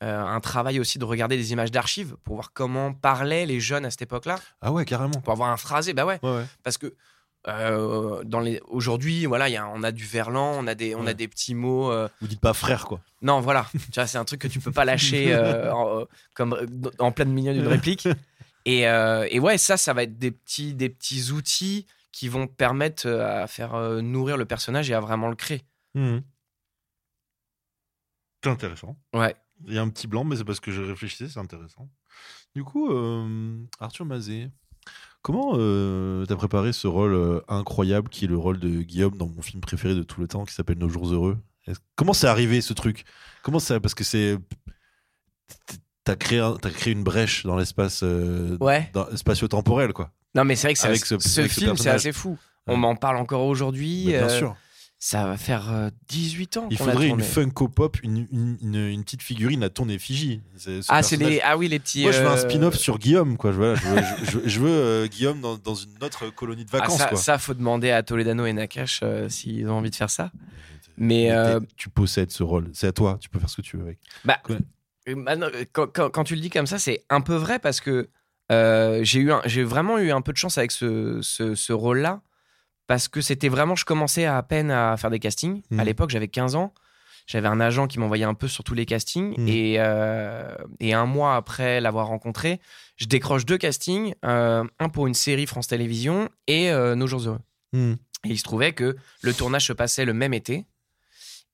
[0.00, 3.90] un travail aussi de regarder des images d'archives pour voir comment parlaient les jeunes à
[3.90, 5.92] cette époque-là, ah ouais carrément pour avoir un phrasé.
[5.94, 6.44] Bah ouais, ouais, ouais.
[6.64, 6.94] parce que
[7.48, 10.94] euh, dans les aujourd'hui, voilà, il y a, on a du verlan, on a des,
[10.94, 11.90] on a des petits mots.
[11.90, 14.58] euh, vous dites pas frère quoi non, voilà, tu vois, c'est un truc que tu
[14.60, 16.56] peux pas lâcher euh, en, comme
[16.98, 18.08] en plein milieu d'une réplique.
[18.64, 23.06] Et, et ouais, ça, ça va être des petits, des petits outils qui vont permettre
[23.08, 25.64] euh, à faire euh, nourrir le personnage et à vraiment le créer.
[25.94, 26.22] Mhm.
[28.44, 28.96] C'est intéressant.
[29.14, 29.34] Ouais.
[29.66, 31.88] Il y a un petit blanc, mais c'est parce que je réfléchissais, c'est intéressant.
[32.54, 34.50] Du coup, euh, Arthur Mazet,
[35.22, 39.28] comment euh, t'as préparé ce rôle euh, incroyable qui est le rôle de Guillaume dans
[39.28, 41.38] mon film préféré de tout le temps qui s'appelle Nos jours heureux?
[41.94, 43.04] Comment c'est arrivé ce truc?
[43.44, 44.36] Comment ça Parce que c'est.
[46.02, 48.90] T'as créé, un- t'as créé une brèche dans l'espace Ouais.
[49.14, 50.10] spatio-temporel, quoi.
[50.34, 52.38] Non, mais c'est vrai que Avec ce- ce, avec ce film, c'est assez fou.
[52.66, 54.04] On m'en parle encore aujourd'hui.
[54.06, 54.56] Mais bien euh, sûr.
[55.04, 57.20] Ça va faire euh, 18 ans Il faudrait une.
[57.22, 60.40] Funko Pop, une, une, une- une petite figurine à ton effigie.
[60.56, 61.40] Ce Ah, c'est les...
[61.42, 62.02] ah oui, les petits.
[62.02, 63.50] Moi, je veux un euh, spin-off sur Guillaume, quoi.
[63.50, 66.64] Je veux, je veux, je veux- je veux, euh, Guillaume dans, dans une autre colonie
[66.64, 67.18] de ah, vacances, ça, quoi.
[67.18, 70.30] ça, faut demander à Toledano et Nakash euh, s'ils ont envie de faire ça.
[70.96, 72.70] Mais, euh, tu possèdes ce rôle.
[72.72, 73.18] C'est à toi.
[73.20, 73.98] Tu peux faire ce que tu veux avec.
[74.24, 74.58] Bah, euh,
[75.16, 77.58] bah non, euh, quand, quand- quand tu le dis comme ça, c'est un peu vrai
[77.58, 78.10] parce que euh,
[79.02, 82.20] j'ai eu j'ai vraiment eu un peu de chance avec ce, ce- ce rôle-là
[82.86, 85.62] parce que c'était vraiment, je commençais à peine à faire des castings.
[85.70, 85.80] Mhm.
[85.80, 86.74] À l'époque, j'avais 15 ans.
[87.28, 89.48] J'avais un agent qui m'envoyait un peu sur tous les castings Mhm.
[89.48, 92.60] et, euh, et un mois après l'avoir rencontré,
[92.96, 97.22] je décroche deux castings, euh, un pour une série France Télévisions et euh, Nos Jours
[97.28, 97.40] Heureux.
[97.72, 97.92] Hmm.
[98.24, 100.66] Et il se trouvait que le tournage se passait le même été.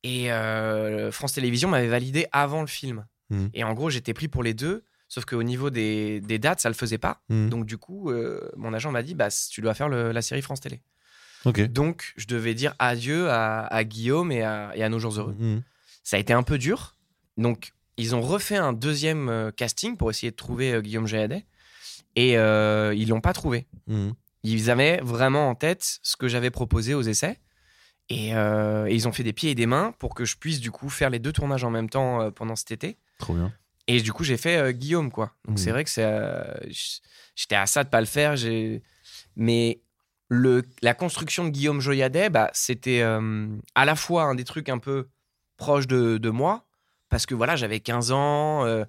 [0.05, 3.05] Et euh, France Télévisions m'avait validé avant le film.
[3.53, 4.85] Et en gros, j'étais pris pour les deux.
[5.09, 7.23] Sauf qu'au niveau des, des dates, ça le faisait pas.
[7.31, 7.49] Hmm.
[7.49, 10.43] Donc, du coup, euh, mon agent m'a dit bah, tu dois faire le- la série
[10.43, 10.83] France Télé.
[11.45, 11.61] Ok.
[11.63, 15.35] Donc, je devais dire adieu à, à Guillaume et à, et à Nos Jours Heureux.
[15.39, 15.61] Hmm.
[16.05, 16.95] Ça a été un peu dur.
[17.39, 21.47] Donc, ils ont refait un deuxième euh, casting pour essayer de trouver euh, Guillaume Géadet.
[22.17, 23.67] Et ils l'ont pas trouvé.
[23.87, 24.11] Hmm.
[24.43, 27.39] Ils avaient vraiment en tête ce que j'avais proposé aux essais.
[28.09, 30.71] Et, et ils ont fait des pieds et des mains pour que je puisse du
[30.73, 32.97] coup faire les deux tournages en même temps pendant cet été.
[33.19, 33.53] Trop bien.
[33.89, 35.33] Et du coup, j'ai fait euh, Guillaume, quoi.
[35.47, 36.45] Donc c'est vrai que c'est, euh,
[37.35, 38.37] j'étais à ça de pas le faire.
[38.37, 38.83] J'ai...
[39.35, 39.81] Mais
[40.29, 44.69] le, la construction de Guillaume Joyadet, bah, c'était euh, à la fois un des trucs
[44.69, 45.09] un peu
[45.57, 46.67] proches de, de moi,
[47.09, 48.85] parce que voilà, j'avais 15 ans,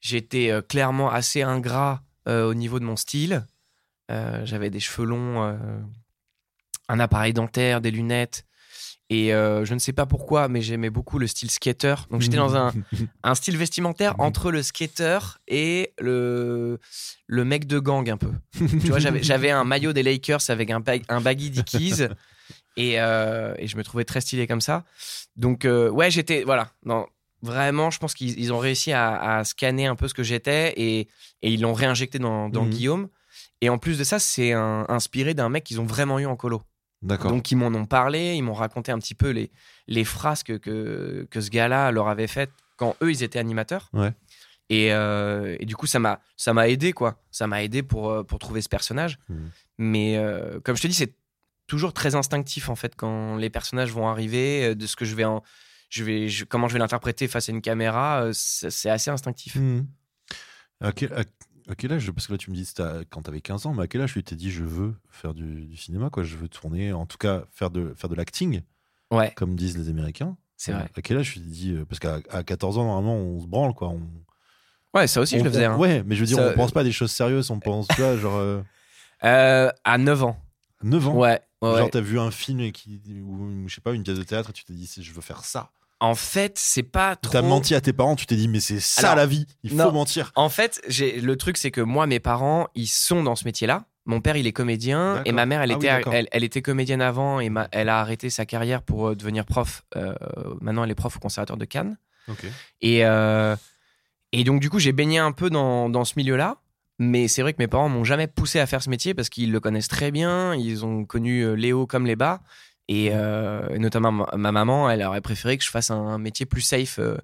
[0.00, 3.46] j'étais clairement assez ingrat au niveau de mon style.
[4.10, 5.56] J'avais des cheveux longs,
[6.88, 8.44] un appareil dentaire, des lunettes.
[9.16, 11.94] Et euh, je ne sais pas pourquoi, mais j'aimais beaucoup le style skater.
[12.10, 12.72] Donc j'étais dans un,
[13.22, 16.78] un style vestimentaire entre le skater et le,
[17.26, 18.30] le mec de gang un peu.
[18.58, 22.06] tu vois, j'avais, un maillot des Lakers avec un, bag- un baggy Dickies
[22.76, 24.84] et, euh, et je me trouvais très stylé comme ça.
[25.36, 26.70] Donc euh, ouais, j'étais voilà.
[26.84, 27.06] Non,
[27.42, 30.72] vraiment, je pense qu'ils ils ont réussi à, à scanner un peu ce que j'étais
[30.76, 31.00] et,
[31.42, 32.70] et ils l'ont réinjecté dans, dans Mhm.
[32.70, 33.08] Guillaume.
[33.60, 36.62] Et en plus de ça, c'est inspiré d'un mec qu'ils ont vraiment eu en colo.
[37.30, 39.50] Donc ils m'en ont parlé, ils m'ont raconté un petit peu les,
[39.86, 43.90] les frasques que, que ce gars-là leur avait faites quand eux, ils étaient animateurs.
[43.92, 44.12] Ouais.
[44.70, 47.22] Et, euh, et du coup, ça m'a ça m'a aidé, quoi.
[47.30, 49.18] Ça m'a aidé pour, euh, pour trouver ce personnage.
[49.28, 49.50] Mhm.
[49.78, 51.14] Mais euh, comme je te dis, c'est
[51.66, 55.24] toujours très instinctif, en fait, quand les personnages vont arriver, de ce que je vais
[55.24, 55.42] en...
[55.90, 59.56] Je vais, je- comment je vais l'interpréter face à une caméra, c'est assez instinctif.
[60.80, 61.24] À, quel, à-
[61.68, 62.10] à quel âge?
[62.12, 62.70] Parce que là, tu me dis
[63.10, 65.66] quand t'avais 15 ans, mais à quel âge tu t'es dit je veux faire du,
[65.66, 66.22] du cinéma, quoi?
[66.22, 68.62] Je veux tourner, en tout cas faire de, faire de l'acting,
[69.10, 70.36] Ouais, comme disent les Américains.
[70.56, 70.90] c'est vrai.
[70.96, 73.46] À quel âge tu t'es dit euh, Parce qu'à à 14 ans, normalement, on se
[73.46, 73.88] branle, quoi.
[73.88, 74.02] On,
[74.94, 75.64] Ouais, ça aussi, je on- le faisais.
[75.64, 75.76] hein.
[75.76, 77.88] Ouais, mais je veux dire, Ça- on pense pas à des choses sérieuses, on pense,
[77.88, 78.62] tu vois, genre euh,
[79.24, 80.36] Euh, à 9 ans.
[80.82, 81.18] 9 ans?
[81.18, 81.78] Ouais, ouais.
[81.78, 84.52] Genre, t'as vu un film qui, ou je sais pas, une pièce de théâtre et
[84.52, 85.70] tu t'es dit, je veux faire ça.
[86.00, 87.32] En fait, c'est pas trop.
[87.32, 89.70] T'as menti à tes parents, tu t'es dit, mais c'est ça Alors, la vie, il
[89.70, 90.32] faut mentir.
[90.34, 93.84] En fait, j'ai le truc, c'est que moi, mes parents, ils sont dans ce métier-là.
[94.06, 97.00] Mon père, il est comédien, et ma mère, elle Ah était, elle, elle était comédienne
[97.00, 99.82] avant, et ma- elle a arrêté sa carrière pour euh, devenir prof.
[99.96, 100.14] Euh,
[100.60, 101.96] maintenant, elle est prof au conservatoire de Cannes.
[102.82, 103.56] Et, euh,
[104.32, 106.56] et donc, du coup, j'ai baigné un peu dans, dans ce milieu-là.
[106.98, 109.50] Mais c'est vrai que mes parents m'ont jamais poussé à faire ce métier parce qu'ils
[109.50, 110.54] le connaissent très bien.
[110.54, 112.40] Ils ont connu les hauts comme les bas.
[112.88, 116.44] Et, euh, et notamment ma, ma maman, elle aurait préféré que je fasse un métier
[116.46, 117.16] plus safe euh,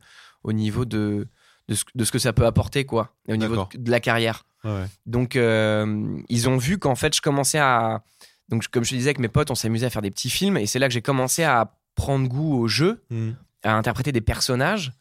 [0.42, 1.28] au niveau de,
[1.68, 4.44] de, ce, de ce que ça peut apporter, quoi, au niveau de, de la carrière.
[4.64, 4.86] Ouais.
[5.06, 8.02] Donc, euh, ils ont vu qu'en fait, je commençais à.
[8.48, 10.56] Donc, comme je te disais, avec mes potes, on s'amusait à faire des petits films.
[10.56, 13.32] Et c'est là que j'ai commencé à prendre goût au jeu Hmm.
[13.62, 14.92] à interpréter des personnages.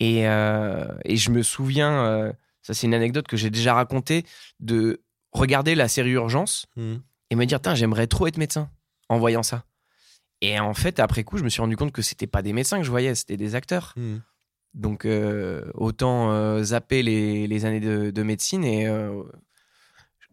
[0.00, 4.24] Et, euh, et je me souviens, euh, ça c'est une anecdote que j'ai déjà racontée,
[4.60, 5.00] de
[5.32, 6.96] regarder la série Urgence Hmm.
[7.30, 8.68] et me dire, Tain, j'aimerais trop être médecin
[9.08, 9.64] en voyant ça.
[10.44, 12.78] Et en fait, après coup, je me suis rendu compte que c'était pas des médecins
[12.78, 13.94] que je voyais, c'était des acteurs.
[13.96, 14.18] Hmm.
[14.74, 19.22] Donc euh, autant euh, zapper les, les années de, de médecine et euh,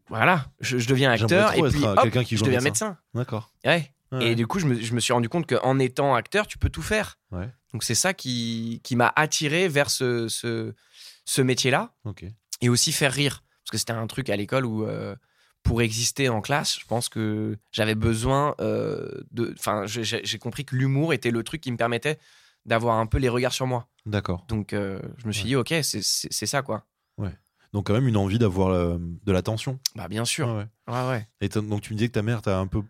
[0.09, 2.87] voilà, je, je deviens acteur et puis hop, qui je joue deviens médecin.
[2.87, 2.97] médecin.
[3.13, 3.53] D'accord.
[3.63, 3.93] Ouais.
[4.11, 4.31] Ouais.
[4.31, 6.69] Et du coup, je me, je me suis rendu compte qu'en étant acteur, tu peux
[6.69, 7.19] tout faire.
[7.31, 7.47] Ouais.
[7.71, 10.73] Donc c'est ça qui, qui m'a attiré vers ce, ce,
[11.23, 11.93] ce métier-là
[12.59, 13.43] et aussi faire rire.
[13.63, 14.85] Parce que c'était un truc à l'école où,
[15.63, 19.53] pour exister en classe, je pense que j'avais besoin euh, de.
[19.57, 22.17] Enfin, j'ai- compris que l'humour était le truc qui me permettait
[22.65, 23.87] d'avoir un peu les regards sur moi.
[24.05, 24.45] D'accord.
[24.47, 25.47] Donc, euh, je me suis Ouais.
[25.49, 26.85] dit, ok, c'est- ça, quoi.
[27.73, 29.79] Donc quand même une envie d'avoir euh, de l'attention.
[29.95, 30.47] Bah, bien sûr.
[30.49, 30.93] Ouais, ouais.
[30.93, 31.27] Ouais, ouais.
[31.39, 32.81] Et donc tu me disais que ta mère t'a un peu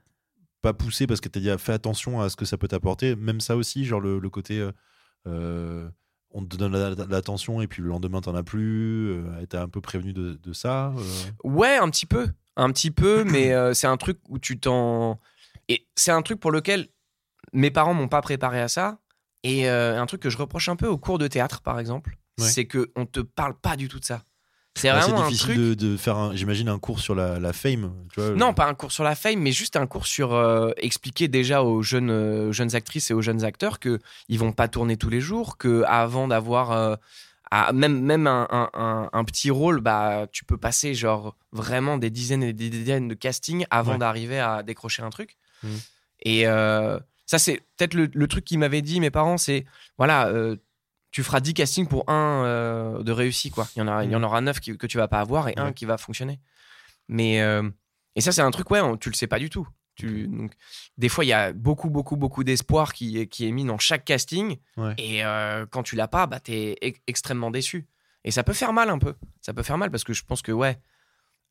[0.64, 3.16] pas poussé parce que t'as dit ah, fais attention à ce que ça peut t'apporter.
[3.16, 4.68] Même ça aussi, genre le, le côté
[6.34, 9.12] on te donne la- l'attention et puis le lendemain t'en as plus.
[9.12, 10.94] Euh, t'as un peu prévenu de, de ça.
[10.98, 11.04] euh?
[11.44, 12.30] Ouais, un petit peu.
[12.58, 15.20] Un petit peu, mais euh, c'est un truc où tu t'en.
[15.70, 16.88] Et c'est un truc pour lequel
[17.54, 19.00] mes parents m'ont pas préparé à ça.
[19.44, 22.18] Et euh, un truc que je reproche un peu au cours de théâtre, par exemple,
[22.40, 22.48] Ouais.
[22.48, 24.24] c'est qu'on te parle pas du tout de ça.
[24.78, 25.58] C'est Bah, vraiment un difficile truc.
[25.58, 27.94] de, de faire, un- j'imagine, un cours sur la, la fame.
[28.14, 30.72] Tu vois, Non, pas un cours sur la fame, mais juste un cours sur euh,
[30.78, 34.54] expliquer déjà aux jeunes, euh, aux jeunes actrices et aux jeunes acteurs que ils vont
[34.54, 36.96] pas tourner tous les jours, que avant d'avoir euh,
[37.52, 38.48] à- même même un,
[39.14, 43.14] un- petit rôle, bah tu peux passer genre vraiment des dizaines et des dizaines de
[43.14, 43.98] castings avant Ouais.
[44.00, 45.38] d'arriver à décrocher un truc.
[45.64, 45.80] Mhm.
[46.24, 49.66] Et euh, ça c'est peut-être le, le truc qu'ils m'avaient dit mes parents, c'est
[49.98, 50.28] voilà.
[50.28, 50.56] euh,
[51.12, 53.68] tu feras 10 castings pour un euh, de réussi quoi.
[53.76, 55.54] Il y en a il y en aura 9 que tu vas pas avoir et
[55.58, 56.40] un qui va fonctionner.
[57.10, 57.42] Mais
[58.16, 59.68] et ça, c'est un truc, ouais, on- tu le sais pas du tout.
[59.96, 60.52] Tu, donc,
[60.98, 63.78] des fois, il y a beaucoup, beaucoup, beaucoup d'espoir qui, est- qui est mis dans
[63.78, 64.58] chaque casting.
[64.78, 64.94] Ouais.
[64.98, 67.88] Et euh, quand tu l'as pas, bah, t'es e- extrêmement déçu.
[68.24, 69.16] Et ça peut faire mal un peu.
[69.42, 70.80] Ça peut faire mal parce que je pense que, ouais,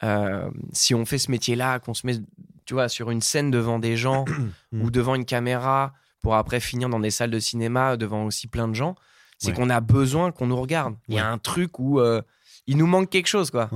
[0.02, 2.14] euh, si on fait ce métier-là, qu'on se met,
[2.64, 4.24] tu vois, sur une scène devant des gens
[4.72, 4.82] Mm.
[4.82, 8.68] ou devant une caméra pour après finir dans des salles de cinéma devant aussi plein
[8.68, 8.94] de gens,
[9.38, 9.54] c'est Ouais.
[9.54, 10.94] qu'on a besoin qu'on nous regarde.
[11.08, 12.22] Il y a un truc où euh,
[12.66, 13.68] il nous manque quelque chose, quoi.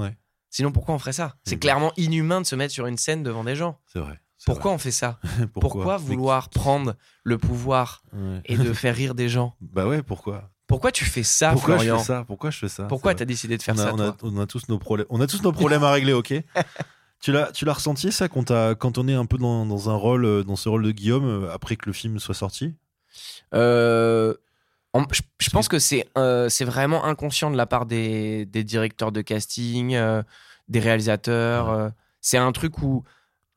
[0.50, 1.34] Sinon, pourquoi on ferait ça?
[1.44, 1.60] C'est Mhm.
[1.60, 3.80] clairement inhumain de se mettre sur une scène devant des gens.
[3.86, 4.20] C'est vrai.
[4.46, 5.18] Pourquoi on fait ça.
[5.60, 8.40] Pourquoi, vouloir prendre le pouvoir Ouais.
[8.46, 11.96] et de faire rire des gens Bah ouais, pourquoi Pourquoi tu fais ça, Pourquoi Florian
[11.98, 13.92] je fais ça Pourquoi je fais ça Pourquoi t'as décidé de faire on a, ça
[13.94, 15.06] on, a, toi on a tous nos problèmes.
[15.10, 16.34] On a tous nos problèmes à régler, ok.
[17.20, 19.94] Tu l'as, tu l'as ressenti ça quand, quand on est un peu dans, dans un
[19.94, 22.74] rôle, euh, dans ce rôle de Guillaume euh, après que le film soit sorti?
[23.54, 24.34] Euh,
[25.10, 29.10] je, je pense que c'est euh, c'est vraiment inconscient de la part des, des directeurs
[29.10, 30.22] de casting, euh,
[30.68, 31.92] des réalisateurs.
[32.20, 33.04] c'est un truc où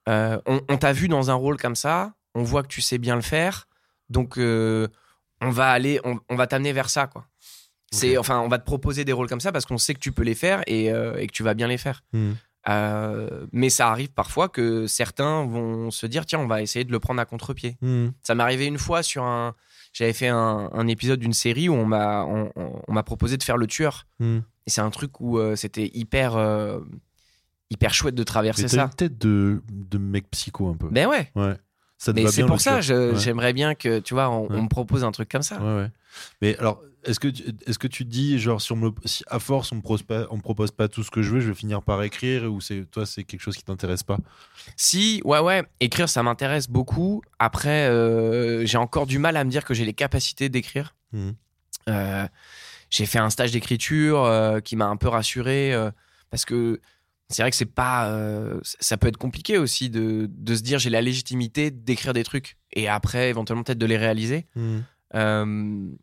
[0.08, 3.16] on, on t'a vu dans un rôle comme ça, on voit que tu sais bien
[3.16, 3.68] le faire,
[4.10, 4.88] donc euh,
[5.42, 7.26] on va aller, on, on va t'amener vers ça, quoi.
[7.92, 10.12] C'est enfin, on va te proposer des rôles comme ça parce qu'on sait que tu
[10.12, 12.04] peux les faire et, euh, et que tu vas bien les faire.
[12.12, 12.34] Hmm.
[12.68, 16.92] Euh, mais ça arrive parfois que certains vont se dire tiens, on va essayer de
[16.92, 17.78] le prendre à contre-pied.
[17.82, 18.10] Hmm.
[18.24, 19.56] Ça m'est arrivé une fois sur un.
[19.94, 23.38] J'avais fait un, un épisode d'une série où on m'a on, on- on m'a proposé
[23.38, 24.06] de faire le tueur.
[24.20, 24.40] Hmm.
[24.66, 26.36] Et c'est un truc où euh, c'était hyper
[27.70, 28.84] hyper chouette de Mais traverser t'as ça.
[28.84, 30.88] une tête de, de mec psycho un peu.
[30.90, 31.32] Ben ouais.
[31.36, 31.56] Ouais.
[31.98, 33.16] Ça te Mais c'est pour ça, Ouais.
[33.16, 34.56] j'aimerais bien que tu vois, on, Ouais.
[34.58, 35.60] on me propose un truc comme ça.
[35.60, 35.90] Ouais.
[36.44, 39.40] Mais alors, est-ce que, tu- est-ce que tu dis, genre, si, on me, si à
[39.40, 41.48] force on me, propose pas, on me propose pas tout ce que je veux, je
[41.50, 44.18] vais finir par écrire ou c'est, toi, c'est quelque chose qui t'intéresse pas?
[44.76, 47.22] Si, ouais, ouais, écrire, ça m'intéresse beaucoup.
[47.40, 50.96] Après, euh, j'ai encore du mal à me dire que j'ai les capacités d'écrire.
[51.14, 51.34] Mhm.
[51.90, 52.28] Euh,
[52.92, 55.74] j'ai fait un stage d'écriture euh, qui m'a un peu rassuré
[56.30, 56.80] parce que
[57.30, 58.10] c'est vrai que c'est pas.
[58.12, 62.24] euh, ça peut être compliqué aussi de, de se dire j'ai la légitimité d'écrire des
[62.24, 64.48] trucs et après éventuellement peut-être de les réaliser.
[65.16, 65.46] Euh,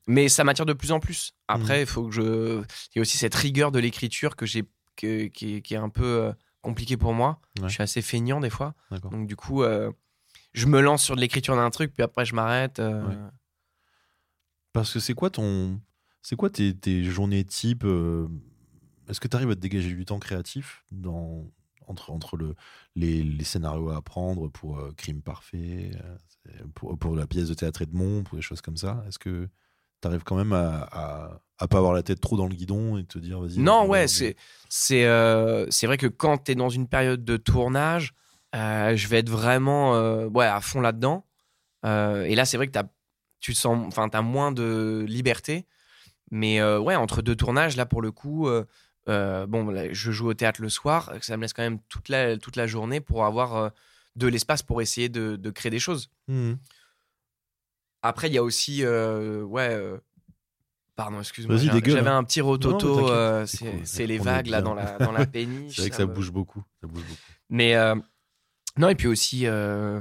[0.06, 1.32] mais ça m'attire de plus en plus.
[1.48, 2.62] Après, il faut que je.
[2.62, 4.64] Il y a aussi cette rigueur de l'écriture que j'ai,
[4.96, 6.32] que- qui, est- qui est un peu euh,
[6.62, 7.40] compliquée pour moi.
[7.60, 7.68] Ouais.
[7.68, 8.74] Je suis assez feignant des fois.
[9.10, 9.92] Donc du coup, euh,
[10.54, 12.78] je me lance sur de l'écriture d'un truc, puis après je m'arrête.
[12.78, 13.14] Ouais.
[14.72, 15.80] Parce que c'est quoi ton.
[16.22, 17.84] C'est quoi tes, tes journées type
[19.08, 21.44] Est-ce que tu arrives à te dégager du temps créatif dans,
[21.86, 22.54] entre, entre le,
[22.96, 25.90] les, les scénarios à apprendre pour euh, Crime Parfait,
[26.48, 29.04] euh, pour, pour la pièce de théâtre Edmond, pour des choses comme ça?
[29.06, 29.48] Est-ce que
[30.00, 32.98] tu arrives quand même à, à, à pas avoir la tête trop dans le guidon
[32.98, 34.36] et te dire vas-y Non, ouais, c'est
[34.68, 38.14] c'est euh, c'est vrai que quand tu es dans une période de tournage,
[38.54, 39.92] euh, je vais être vraiment
[40.26, 41.24] ouais, à fond là-dedans.
[41.84, 42.88] Et là, c'est vrai que t'as-
[43.40, 45.66] tu sens, as moins de liberté.
[46.30, 48.48] Mais ouais, entre deux tournages, là, pour le coup,
[49.08, 51.12] euh, euh, bon, là, je joue au théâtre le soir.
[51.20, 53.68] Ça me laisse quand même toute la, toute la journée pour avoir euh,
[54.16, 56.10] de l'espace pour essayer de, de créer des choses.
[56.28, 56.58] Mhm.
[58.02, 58.84] Après, il y a aussi.
[58.84, 59.68] euh, ouais.
[59.72, 59.98] euh,
[60.96, 61.56] pardon, excuse-moi.
[61.96, 63.08] J'avais un petit rototo.
[63.10, 65.76] euh, c'est les vagues là dans la, dans la péniche.
[65.76, 66.62] C'est vrai que ça bouge beaucoup.
[66.80, 67.20] Ça bouge beaucoup.
[67.50, 67.94] Mais euh,
[68.76, 70.00] non, et puis aussi euh,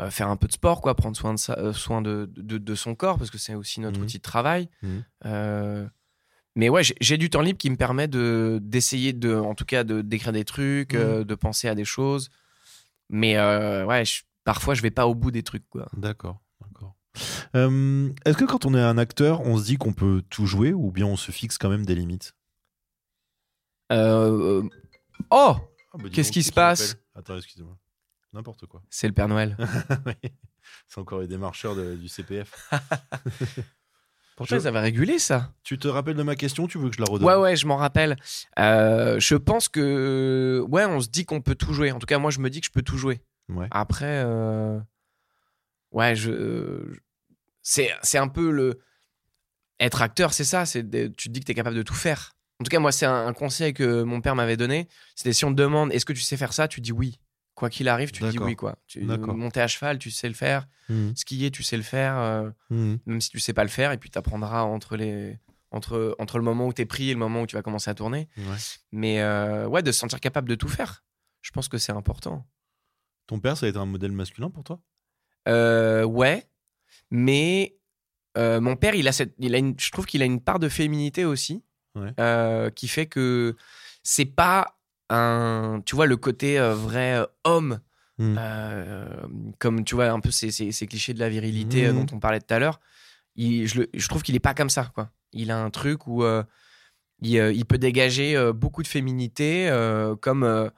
[0.00, 2.74] euh, faire un peu de sport, quoi, prendre soin de, euh, soin de, de, de
[2.74, 4.04] son corps, parce que c'est aussi notre Mhm.
[4.04, 4.68] outil de travail.
[4.82, 5.04] Mhm.
[6.54, 9.84] Mais ouais, j'ai- du temps libre qui me permet de d'essayer de, en tout cas,
[9.84, 11.00] de d'écrire des trucs, Mhm.
[11.00, 12.28] euh, de penser à des choses.
[13.08, 15.88] Mais euh, ouais, je- parfois je vais pas au bout des trucs, quoi.
[15.96, 16.94] D'accord, d'accord.
[17.56, 20.72] Euh, Est-ce que quand on est un acteur, on se dit qu'on peut tout jouer
[20.72, 22.34] ou bien on se fixe quand même des limites?
[23.90, 24.62] Oh
[25.30, 25.58] Ah,
[25.98, 26.96] bah, Qu'est-ce qui se passe?
[27.14, 27.76] Attends, excusez-moi.
[28.32, 28.82] N'importe quoi.
[28.88, 29.56] C'est le Père Noël.
[30.06, 30.30] Oui.
[30.88, 32.70] C'est encore les démarcheurs de- du CPF.
[34.36, 35.52] Pourtant, Je- ils avaient régulé ça.
[35.62, 37.66] tu te rappelles de ma question Tu veux que je la redonne Ouais, ouais, je
[37.66, 38.16] m'en rappelle.
[38.58, 40.64] Euh, je pense que.
[40.68, 41.92] Ouais, on se dit qu'on peut tout jouer.
[41.92, 43.20] En tout cas, moi, je me dis que je peux tout jouer.
[43.48, 43.68] Ouais.
[43.70, 44.22] Après.
[44.24, 44.78] euh,
[45.90, 46.82] Ouais, je.
[47.62, 48.80] C'est c'est un peu le.
[49.80, 50.64] Être acteur, c'est ça.
[50.64, 52.32] Tu te dis que tu es capable de tout faire.
[52.60, 54.88] En tout cas, moi, c'est un, un conseil que mon père m'avait donné.
[55.16, 57.18] C'était si on te demande est-ce que tu sais faire ça, tu dis oui.
[57.62, 58.76] Quoi qu'il arrive, tu dis oui, quoi.
[58.88, 60.66] Tu, monter à cheval, tu sais le faire.
[60.88, 61.14] Mhm.
[61.14, 62.18] Skier, tu sais le faire.
[62.18, 62.98] euh, Mhm.
[63.06, 65.38] même si tu sais pas le faire, et puis tu apprendras entre, les,
[65.70, 67.88] entre, entre le moment où tu es pris et le moment où tu vas commencer
[67.88, 68.28] à tourner.
[68.36, 68.56] Ouais.
[68.90, 71.04] Mais euh, ouais, de se sentir capable de tout faire,
[71.40, 72.44] je pense que c'est important.
[73.28, 74.80] Ton père, ça a été un modèle masculin pour toi?
[75.46, 76.48] Euh, ouais,
[77.12, 77.76] mais
[78.36, 80.58] euh, mon père, il a cette, il a une, je trouve qu'il a une part
[80.58, 81.62] de féminité aussi,
[81.94, 82.12] Ouais.
[82.74, 83.54] qui fait que
[84.02, 84.80] c'est pas
[85.12, 87.80] un, tu vois, le côté euh, vrai euh, homme.
[88.18, 88.36] Mhm.
[88.38, 89.06] Euh,
[89.58, 92.40] comme tu vois un peu ces, ces- ces clichés de la virilité dont on parlait
[92.40, 92.78] tout à l'heure
[93.36, 96.06] il- je, le- je trouve qu'il est pas comme ça quoi il a un truc
[96.06, 96.22] où
[97.22, 100.70] il, euh, il peut dégager euh, beaucoup de féminité euh, comme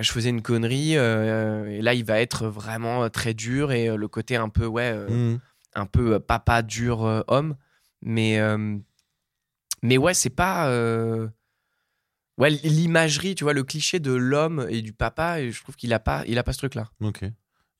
[0.00, 4.34] je faisais une connerie et là il va être vraiment très dur et le côté
[4.36, 5.38] un peu ouais Mhm.
[5.74, 7.54] un peu papa dur homme
[8.00, 8.40] mais
[9.82, 10.68] mais ouais c'est pas
[12.38, 15.92] ouais l'imagerie tu vois le cliché de l'homme et du papa et je trouve qu'il
[15.92, 17.24] a pas il a pas ce truc là Ok.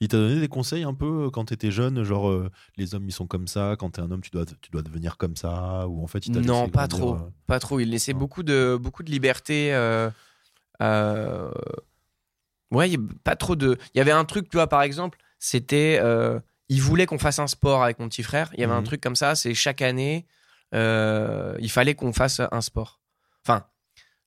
[0.00, 3.08] Il t'a donné des conseils un peu euh, quand t'étais jeune, genre euh, les hommes
[3.08, 5.88] ils sont comme ça, quand t'es un homme tu dois, tu dois devenir comme ça,
[5.88, 7.14] ou en fait il t'a Non, pas trop.
[7.14, 7.80] euh, Pas trop.
[7.80, 9.72] Il laissait beaucoup de, beaucoup de liberté.
[9.72, 10.10] euh,
[12.72, 13.78] Ouais, il y a pas trop de.
[13.94, 16.00] Il y avait un truc, tu vois, par exemple, c'était.
[16.68, 18.50] Il voulait qu'on fasse un sport avec mon petit frère.
[18.54, 18.86] Il y avait un Mhm.
[18.86, 20.26] truc comme ça, c'est chaque année,
[20.72, 23.00] il fallait qu'on fasse un sport.
[23.46, 23.64] Enfin,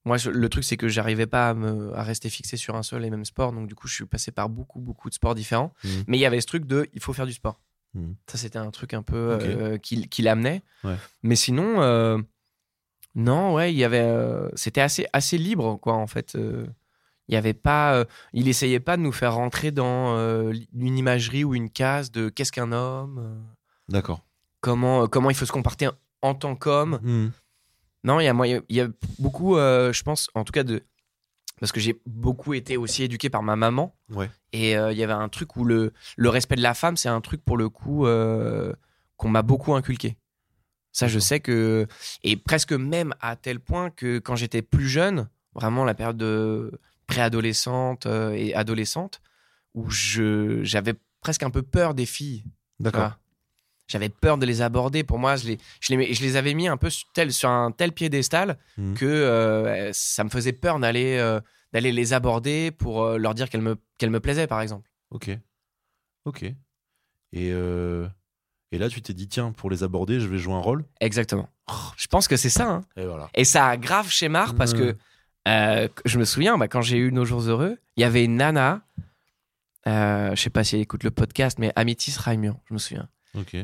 [0.09, 2.81] moi, je- le truc, c'est que j'arrivais pas à, me, à rester fixé sur un
[2.81, 3.53] seul et même sport.
[3.53, 5.71] Donc, du coup, je suis passé par beaucoup, beaucoup de sports différents.
[5.83, 6.03] Mhm.
[6.07, 7.59] Mais il y avait ce truc de il faut faire du sport.
[7.93, 8.15] Mhm.
[8.25, 10.63] Ça, c'était un truc un peu euh, qui, qui l'amenait.
[10.83, 10.95] Ouais.
[11.21, 12.17] Mais sinon, euh,
[13.13, 13.99] non, ouais, il y avait.
[14.01, 16.35] euh, c'était assez, assez libre, quoi, en fait.
[16.35, 18.03] il y avait pas.
[18.33, 20.17] il essayait pas de nous faire rentrer dans
[20.73, 23.45] une imagerie ou une case de qu'est-ce qu'un homme,
[23.89, 24.21] D'accord.
[24.61, 25.89] comment, comment il faut se comporter
[26.23, 26.99] en tant qu'homme.
[27.03, 27.31] Mhm.
[28.03, 28.87] Non, il y a, moyen- il y a
[29.19, 30.81] beaucoup, euh, je pense, en tout cas, de.
[31.59, 33.93] Parce que j'ai beaucoup été aussi éduqué par ma maman.
[34.09, 34.29] Ouais.
[34.53, 37.09] Et euh, il y avait un truc où le, le respect de la femme, c'est
[37.09, 38.71] un truc pour le coup euh,
[39.17, 40.15] qu'on m'a beaucoup inculqué.
[40.93, 41.85] Ça, je sais que.
[42.23, 46.79] Et presque même à tel point que quand j'étais plus jeune, vraiment la période de
[47.07, 49.21] préadolescente et adolescente,
[49.75, 52.45] où j'avais presque un peu peur des filles.
[52.79, 53.17] D'accord.
[53.89, 55.03] J'avais peur de les aborder.
[55.03, 57.49] Pour moi, je les, je les, je les avais mis un peu sur, tel, sur
[57.49, 58.93] un tel piédestal Mhm.
[58.93, 61.41] que euh, ça me faisait peur d'aller euh,
[61.73, 64.87] d'aller les aborder pour euh, leur dire qu'elles me, qu'elles me plaisaient, par exemple.
[65.11, 65.29] Ok.
[66.25, 66.43] Ok.
[67.33, 67.49] Et,
[68.71, 70.85] et là, tu t'es dit, tiens, pour les aborder, je vais jouer un rôle?
[70.99, 71.49] Exactement.
[71.97, 72.67] Je pense que c'est ça.
[72.69, 72.85] hein.
[72.95, 73.29] Et voilà.
[73.35, 74.95] Et ça a grave chez Marc parce que
[76.05, 78.81] je me souviens, bah, quand j'ai eu Nos Jours Heureux, il y avait une nana,
[79.85, 83.09] je sais pas si elle écoute le podcast, mais Amitis Raimian, je me souviens.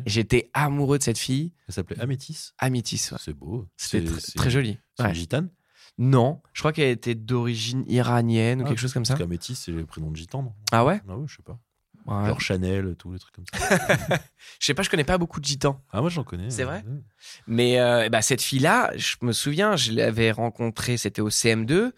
[0.05, 2.51] J'étais amoureux de cette fille, Elle s'appelait Amétis.
[2.61, 3.17] Ouais.
[3.19, 3.67] C'est beau.
[3.77, 4.77] C'était tr- très joli.
[4.97, 5.09] C'est Ouais.
[5.09, 5.49] une gitane
[5.97, 9.13] Non, je crois qu'elle était d'origine iranienne ou Ah, quelque chose comme ça.
[9.13, 11.59] Parce qu'Amétis, c'est le prénom de gitan, non Ah ouais, Ah ouais, je sais pas.
[12.05, 12.27] Ouais.
[12.27, 13.57] Genre Chanel, tous les trucs comme ça.
[14.59, 15.81] Je sais pas, je connais pas beaucoup de gitans.
[15.91, 16.51] Ah, moi, j'en connais.
[16.51, 17.01] C'est vrai ouais.
[17.47, 21.93] Mais euh, bah, cette fille-là, je me souviens, je l'avais rencontrée, c'était au CM2.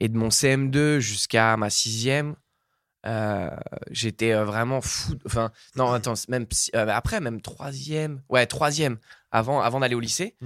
[0.00, 2.34] Et de mon CM2 jusqu'à ma sixième,
[3.06, 3.50] euh,
[3.90, 5.14] j'étais euh, vraiment fou.
[5.26, 8.22] Enfin, non, attends, c'est même euh, après, même troisième.
[8.28, 8.98] Ouais, troisième,
[9.30, 10.36] avant, avant d'aller au lycée.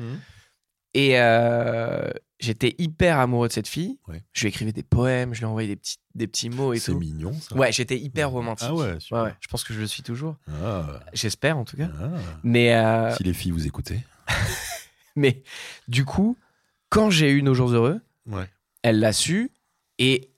[0.95, 2.09] Et euh,
[2.41, 3.99] j'étais hyper amoureux de cette fille.
[4.09, 4.23] Ouais.
[4.33, 6.93] Je lui écrivais des poèmes, je lui envoyais des petits, des petits mots et C'est
[6.93, 6.99] tout.
[6.99, 7.55] mignon, ça.
[7.55, 8.69] Ouais, j'étais hyper romantique.
[8.71, 9.23] Ah ouais, super.
[9.25, 10.37] Ouais, je pense que je le suis toujours.
[10.65, 11.89] Ah, J'espère en tout cas.
[12.01, 12.09] ah.
[12.43, 14.01] Mais, Si les filles vous écoutez.
[15.17, 15.43] mais
[15.89, 16.39] du coup,
[16.89, 18.49] quand j'ai eu nos jours heureux, Ouais.
[18.83, 19.51] elle l'a su
[19.99, 20.31] et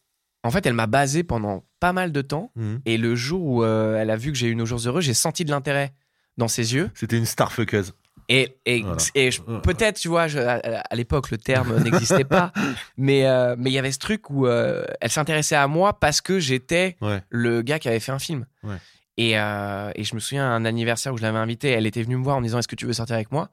[0.44, 2.81] en fait elle m'a basé pendant pas mal de temps Mhm.
[2.87, 5.14] et le jour où euh, elle a vu que j'ai eu nos jours heureux j'ai
[5.14, 5.92] senti de l'intérêt
[6.37, 7.94] dans ses yeux C'était une starfuckeuse.
[8.29, 8.96] et, et, Voilà.
[9.14, 10.55] et je- peut-être tu vois je- à,
[10.88, 12.53] à l'époque le terme n'existait pas
[12.96, 16.20] mais euh, mais il y avait ce truc où euh, elle s'intéressait à moi parce
[16.20, 17.20] que j'étais Ouais.
[17.31, 18.77] le gars qui avait fait un film Ouais.
[19.16, 22.03] et, euh, et je me souviens à un anniversaire où je l'avais invitée elle était
[22.03, 23.51] venue me voir en me disant est-ce que tu veux sortir avec moi?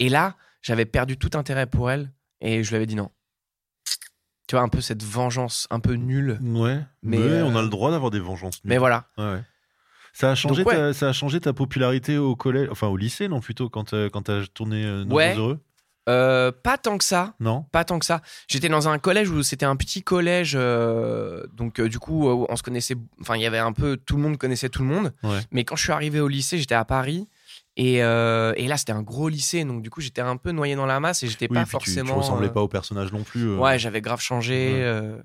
[0.00, 3.10] Et là j'avais perdu tout intérêt pour elle et je lui avais dit non
[4.46, 6.80] tu vois un peu cette vengeance un peu nulle Ouais.
[7.02, 8.60] Mais, Mais euh, on a le droit d'avoir des vengeances.
[8.64, 9.40] mais voilà Ouais.
[10.12, 10.78] Ça a changé, Donc, ouais.
[10.78, 14.08] ta, ça a changé ta popularité au collège, enfin au lycée, non plutôt quand t'as
[14.10, 15.34] quand t'as tourné euh, Nos Ouais.
[15.34, 15.60] Jours Heureux?
[16.06, 17.32] Euh, pas tant que ça.
[17.40, 18.20] Non Pas tant que ça.
[18.46, 22.46] J'étais dans un collège où c'était un petit collège, euh, donc euh, du coup euh,
[22.48, 22.94] on se connaissait.
[23.22, 25.12] Enfin, il y avait un peu tout le monde connaissait tout le monde.
[25.22, 25.40] Ouais.
[25.50, 27.26] Mais quand je suis arrivé au lycée, j'étais à Paris
[27.76, 30.76] et, euh, et là c'était un gros lycée, donc du coup j'étais un peu noyé
[30.76, 32.14] dans la masse et j'étais Oui, pas puis tu, tu forcément.
[32.16, 33.42] ressemblais euh, pas au personnage non plus.
[33.48, 33.56] euh.
[33.58, 34.84] Ouais, j'avais grave changé.
[34.84, 35.20] Ouais.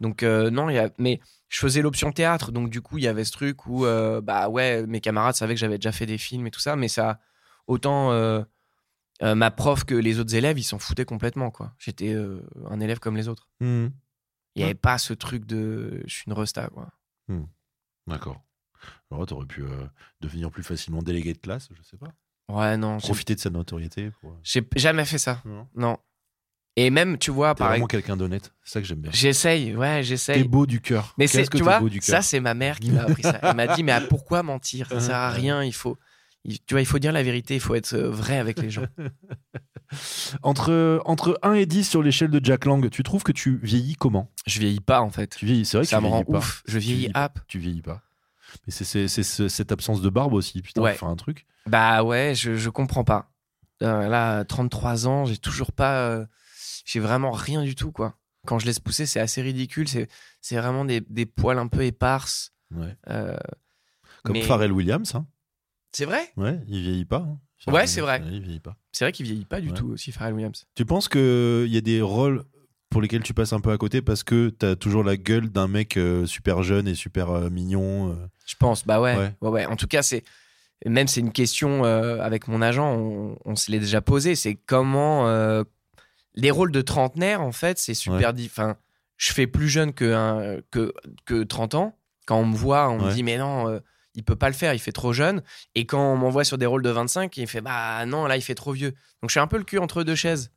[0.00, 0.90] donc non, il y a.
[0.98, 3.84] Mais je faisais l'option théâtre, donc du coup il y avait ce truc où
[4.22, 6.88] bah ouais, mes camarades savaient que j'avais déjà fait des films et tout ça, mais
[6.88, 7.20] ça
[7.66, 8.10] autant.
[9.22, 11.72] ma prof que les autres élèves, ils s'en foutaient complètement, quoi.
[11.78, 12.14] J'étais
[12.68, 13.48] un élève comme les autres.
[13.60, 13.90] Mhm.
[14.56, 16.88] Il n'y avait pas ce truc de je suis une resta, quoi.
[18.06, 18.42] D'accord.
[19.10, 19.86] Alors, t'aurais pu euh,
[20.20, 22.08] devenir plus facilement délégué de classe, je sais pas.
[22.48, 24.10] Ouais, non, Profiter de sa notoriété.
[24.20, 24.32] Pour...
[24.32, 25.40] euh, j'ai jamais fait ça.
[25.44, 25.66] Non.
[25.74, 25.98] Non.
[26.76, 28.52] Et même, tu vois, T'es par vraiment exemple, quelqu'un d'honnête.
[28.64, 29.10] C'est ça que j'aime bien.
[29.14, 30.44] j'essaye, ouais, T'es j'essaye.
[30.44, 31.14] beau du cœur.
[31.18, 33.22] Mais c'est, que tu t'es vois, beau du ça c'est ma mère qui m'a appris
[33.22, 33.38] ça.
[33.42, 34.88] Elle m'a dit, mais à pourquoi mentir?
[34.90, 35.62] Ça sert à rien.
[35.62, 35.96] Il faut,
[36.44, 37.54] il- tu vois, il faut dire la vérité.
[37.54, 38.86] Il faut être euh, vrai avec les gens.
[40.42, 43.94] Entre, entre 1 et 10 sur l'échelle de Jack Lang, tu trouves que tu vieillis
[43.94, 44.30] comment?
[44.46, 45.36] Je vieillis pas en fait.
[45.36, 46.38] Tu vieillis, c'est vrai que Ça tu me rend vieillis pas.
[46.38, 46.62] ouf.
[46.66, 47.24] Je Tu vieillis vieillis pas.
[47.26, 47.38] hop.
[47.46, 48.02] Tu vieillis pas.
[48.66, 50.94] Mais c'est c'est- c'est ce- cette absence de barbe aussi, putain, Ouais.
[50.94, 51.46] faire un truc.
[51.66, 53.30] Bah ouais, je, je comprends pas.
[53.82, 56.08] Euh, là, 33 ans, j'ai toujours pas.
[56.08, 56.26] euh,
[56.84, 58.16] j'ai vraiment rien du tout, quoi.
[58.46, 59.88] Quand je laisse pousser, c'est assez ridicule.
[59.88, 60.08] C'est,
[60.42, 62.52] c'est vraiment des, des poils un peu éparses.
[62.74, 62.94] Ouais.
[63.08, 63.36] Euh,
[64.22, 65.26] Comme mais- Pharrell Williams, hein.
[65.92, 66.30] C'est vrai?
[66.36, 67.18] Ouais, il vieillit pas.
[67.18, 67.38] hein.
[67.72, 68.20] Ouais, c'est vrai.
[68.26, 68.76] Il vieillit pas.
[68.92, 69.74] C'est vrai qu'il vieillit pas du Ouais.
[69.74, 70.66] tout aussi, Pharrell Williams.
[70.74, 72.44] Tu penses qu'il y a des rôles
[72.94, 75.66] pour lesquels tu passes un peu à côté parce que t'as toujours la gueule d'un
[75.66, 78.14] mec euh, super jeune et super euh, mignon euh.
[78.46, 79.16] Je pense, bah ouais.
[79.16, 79.32] Ouais.
[79.40, 79.48] ouais.
[79.50, 79.66] ouais.
[79.66, 80.22] En tout cas, c'est
[80.86, 84.36] même c'est une question euh, avec mon agent, on, on se l'est déjà posé.
[84.36, 85.64] C'est comment euh,
[86.36, 88.46] les rôles de trentenaire, en fait, c'est super dit.
[88.50, 88.76] Enfin,
[89.16, 90.92] je fais plus jeune que, un- que,
[91.24, 91.98] que 30 ans.
[92.26, 93.14] Quand on me voit, on me Ouais.
[93.14, 93.80] dit, mais non, euh,
[94.14, 95.42] il peut pas le faire, il fait trop jeune.
[95.74, 98.42] Et quand on m'envoie sur des rôles de 25, il fait, bah non, là, il
[98.42, 98.90] fait trop vieux.
[99.20, 100.52] Donc je suis un peu le cul entre deux chaises.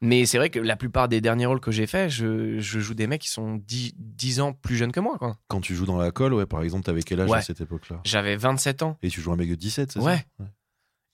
[0.00, 2.94] Mais c'est vrai que la plupart des derniers rôles que j'ai faits, je, je joue
[2.94, 5.16] des mecs qui sont 10, 10 ans plus jeunes que moi.
[5.18, 5.38] Quoi.
[5.48, 7.38] Quand tu joues dans la colle, ouais, par exemple, t'avais quel âge Ouais.
[7.38, 8.00] à cette époque-là?
[8.04, 8.98] J'avais 27 ans.
[9.02, 10.18] Et tu joues un mec de 17, c'est Ouais.
[10.38, 10.44] ça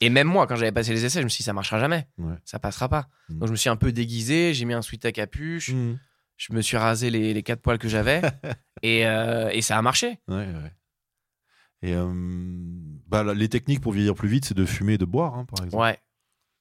[0.00, 2.08] Et même moi, quand j'avais passé les essais, je me suis dit, ça marchera jamais.
[2.18, 2.34] Ouais.
[2.44, 3.06] Ça passera pas.
[3.28, 3.38] Mm.
[3.38, 5.98] Donc je me suis un peu déguisé, j'ai mis un sweat à capuche, Mhm.
[6.36, 8.22] je me suis rasé les, les quatre poils que j'avais
[8.82, 10.18] et, euh, et ça a marché.
[10.26, 10.72] Ouais, ouais.
[11.82, 12.10] Et euh,
[13.06, 15.64] bah, les techniques pour vieillir plus vite, c'est de fumer et de boire, hein, par
[15.64, 15.82] exemple.
[15.82, 15.98] Ouais.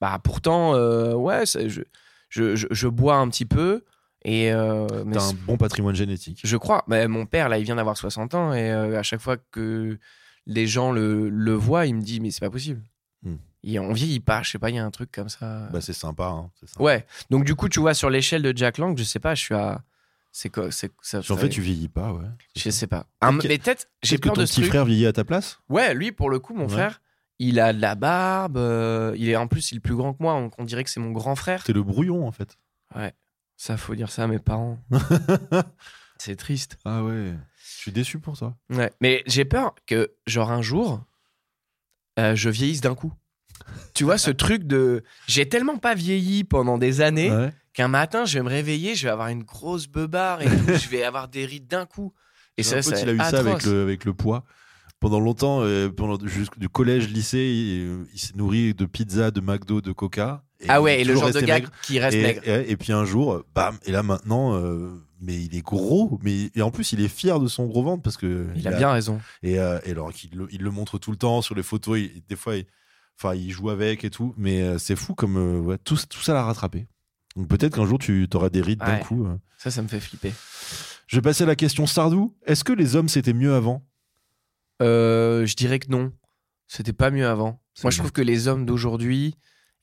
[0.02, 1.82] Bah pourtant, euh, ouais, je,
[2.30, 3.84] je, je, je bois un petit peu
[4.24, 6.42] et euh, mais T'as un bon patrimoine génétique.
[6.44, 6.84] je crois.
[6.88, 9.98] Bah, mon père, là, il vient d'avoir 60 ans et euh, à chaque fois que
[10.46, 12.82] les gens le, le voient, il me dit, mais c'est pas possible.
[13.24, 13.36] Mm.
[13.64, 15.68] Et on vieillit pas, je sais pas, il y a un truc comme ça.
[15.72, 16.26] Bah, c'est sympa.
[16.28, 16.84] Hein, sympa.
[16.84, 17.06] Ouais.
[17.30, 19.56] Donc du coup, tu vois, sur l'échelle de Jack Lang, je sais pas, je suis
[19.56, 19.82] à.
[20.32, 22.26] C'est quoi c'est, ça, En fait, tu vieillis pas, ouais.
[22.56, 23.08] Je sais pas.
[23.20, 24.70] Un- mais peut-être, j'ai Peut-être que peur ton de ce petit truc.
[24.72, 25.60] frère vieillit à ta place?
[25.70, 26.70] Ouais, lui, pour le coup, mon Ouais.
[26.70, 27.02] frère,
[27.40, 28.58] il a de la barbe.
[28.58, 30.36] euh, il est en plus, il est plus grand que moi.
[30.36, 31.64] On, on dirait que c'est mon grand frère.
[31.64, 32.58] T'es le brouillon, en fait.
[33.58, 34.78] Ça, faut dire ça à mes parents.
[36.18, 36.78] c'est triste.
[36.86, 37.34] Ah ouais.
[37.58, 38.56] Je suis déçu pour ça.
[38.70, 38.92] Ouais.
[39.02, 41.04] Mais j'ai peur que, genre, un jour,
[42.20, 43.14] euh, je vieillisse d'un coup.
[43.94, 45.04] Tu vois, ce truc de.
[45.28, 47.54] J'ai tellement pas vieilli pendant des années Ouais.
[47.74, 50.48] qu'un matin, je vais me réveiller, je vais avoir une grosse beubare et
[50.78, 52.14] je vais avoir des rides d'un coup.
[52.58, 54.44] Et ça, c'est il a eu ça avec le, avec le poids.
[55.00, 59.32] Pendant longtemps, euh, pendant jusqu'au du collège, lycée, il, euh, il s'est nourri de pizza,
[59.32, 60.44] de McDo, de Coca.
[60.60, 61.72] Et Ah ouais, et le genre de gars maigre.
[61.84, 62.42] qui reste et, maigre.
[62.46, 66.52] et- et puis un jour, bam, et là maintenant, euh, mais il est gros, mais
[66.54, 68.92] et en plus il est fier de son gros ventre parce que Il a bien
[68.92, 69.22] raison.
[69.42, 71.98] Et, euh, et alors qu'il le, il le montre tout le temps sur les photos,
[71.98, 72.66] il- des fois, il,
[73.18, 76.44] enfin, il joue avec et tout, mais c'est fou comme ouais, tout, tout ça l'a
[76.44, 76.88] rattrapé.
[77.38, 79.00] Donc peut-être qu'un jour tu auras des rides d'un Ouais.
[79.00, 79.26] coup.
[79.28, 79.36] euh.
[79.58, 80.34] Ça, ça me fait flipper.
[81.08, 82.36] Je vais passer à la question Sardou.
[82.46, 83.82] Est-ce que les hommes c'était mieux avant?
[84.82, 86.14] Euh, je dirais que non.
[86.68, 87.62] C'était pas mieux avant.
[87.84, 89.36] Moi, je trouve que les hommes d'aujourd'hui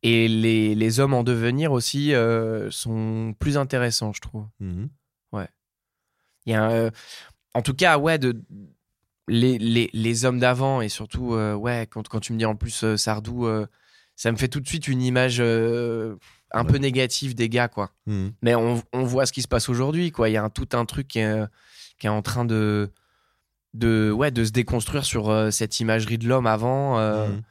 [0.02, 4.46] et les, les hommes en devenir aussi euh, sont plus intéressants, je trouve.
[4.60, 4.88] Mhm.
[6.48, 6.90] Il y a un, euh,
[7.54, 8.40] en tout cas, ouais, de,
[9.26, 12.54] les, les, les hommes d'avant et surtout, euh, ouais, quand, quand tu me dis en
[12.54, 13.48] plus euh, Sardou,
[14.14, 16.16] ça me fait tout de suite une image un
[16.54, 16.64] Ouais.
[16.64, 17.90] peu négative des gars, quoi.
[18.06, 18.32] Mhm.
[18.42, 20.28] Mais on, on voit ce qui se passe aujourd'hui, quoi.
[20.28, 21.42] Il y a un, tout un truc qui est,
[21.98, 22.92] qui est en train de,
[23.78, 27.42] de, ouais, de se déconstruire sur euh, cette imagerie de l'homme avant, euh, Mhm.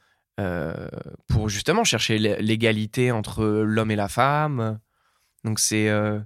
[0.42, 0.88] euh,
[1.28, 4.80] pour justement chercher l'é- l'égalité entre l'homme et la femme.
[5.44, 6.20] Donc c'est, euh,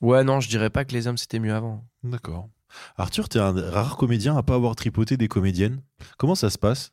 [0.00, 1.84] ouais, non, je dirais pas que les hommes c'était mieux avant.
[2.02, 2.48] D'accord.
[2.96, 5.80] Arthur, t'es un rare comédien à pas avoir tripoté des comédiennes.
[6.18, 6.92] Comment ça se passe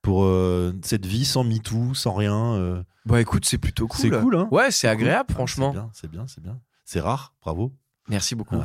[0.00, 4.00] pour euh, cette vie sans MeToo, sans rien euh, Bah écoute, c'est plutôt cool.
[4.00, 4.48] C'est cool, hein?
[4.50, 4.92] Ouais, c'est cool.
[5.02, 5.72] agréable, Ah, franchement.
[5.72, 6.60] C'est bien, c'est bien, c'est bien.
[6.84, 7.72] C'est rare, bravo.
[8.08, 8.56] Merci beaucoup.
[8.56, 8.62] Ouais.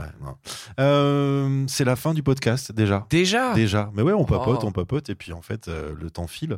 [0.80, 3.06] Euh, c'est la fin du podcast déjà.
[3.10, 3.92] Déjà Déjà.
[3.94, 4.68] Mais ouais, on papote, Oh.
[4.68, 6.58] on papote, et puis en fait, euh, le temps file.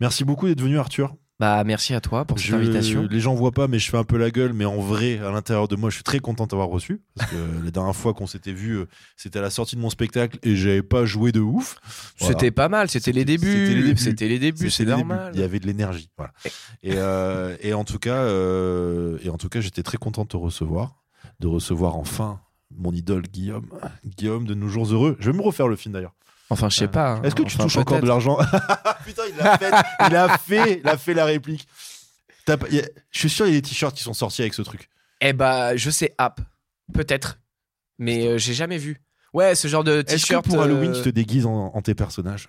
[0.00, 1.14] Merci beaucoup d'être venu, Arthur.
[1.38, 3.08] Bah, merci à toi pour cette Je- invitation.
[3.10, 5.30] Les gens voient pas, mais je fais un peu la gueule, mais en vrai, à
[5.30, 7.00] l'intérieur de moi, je suis très content d'avoir reçu.
[7.16, 8.84] Parce que la dernière fois qu'on s'était vu, euh,
[9.16, 11.78] c'était à la sortie de mon spectacle et j'avais pas joué de ouf.
[12.18, 12.34] Voilà.
[12.34, 13.94] C'était pas mal, c'était les débuts.
[13.96, 14.68] c'était les débuts.
[14.70, 14.98] C'est les débuts.
[15.08, 15.30] normal.
[15.32, 16.10] Il y avait de l'énergie.
[16.18, 16.34] Voilà.
[16.82, 20.28] Et, euh, et en tout cas, euh, et en tout cas, j'étais très content de
[20.28, 20.99] te recevoir,
[21.40, 22.40] de recevoir enfin
[22.76, 23.68] mon idole Guillaume,
[24.04, 25.16] Guillaume de Nos Jours Heureux.
[25.20, 26.14] Je vais me refaire le film d'ailleurs.
[26.50, 27.12] Enfin, je sais pas.
[27.14, 27.22] hein.
[27.22, 28.36] Est-ce que tu Enfin, touches encore de l'argent
[29.04, 29.70] Putain, il l'a fait,
[30.08, 31.66] il a fait, il a fait la réplique.
[32.48, 32.56] A-
[33.10, 34.88] je suis sûr, il y a des t-shirts qui sont sortis avec ce truc.
[35.20, 36.40] Eh bah, je sais, app.
[36.92, 37.38] Peut-être.
[37.98, 39.00] Mais euh, j'ai jamais vu.
[39.32, 40.44] Ouais, ce genre de Est-ce que t-shirt.
[40.46, 42.48] pour Halloween, euh, tu te déguises en, en tes personnages?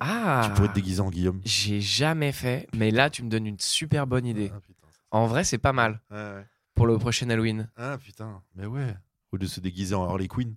[0.00, 1.40] Ah Tu pourrais te déguiser en Guillaume.
[1.44, 4.50] J'ai jamais fait, mais là, tu me donnes une super bonne idée.
[4.54, 4.88] Ah, putain.
[5.10, 6.46] En vrai, c'est pas mal Ouais, ouais.
[6.74, 7.68] Pour le prochain Halloween.
[7.76, 8.94] Ah putain, mais ouais.
[9.32, 10.54] Au lieu de se déguiser en Harley Quinn.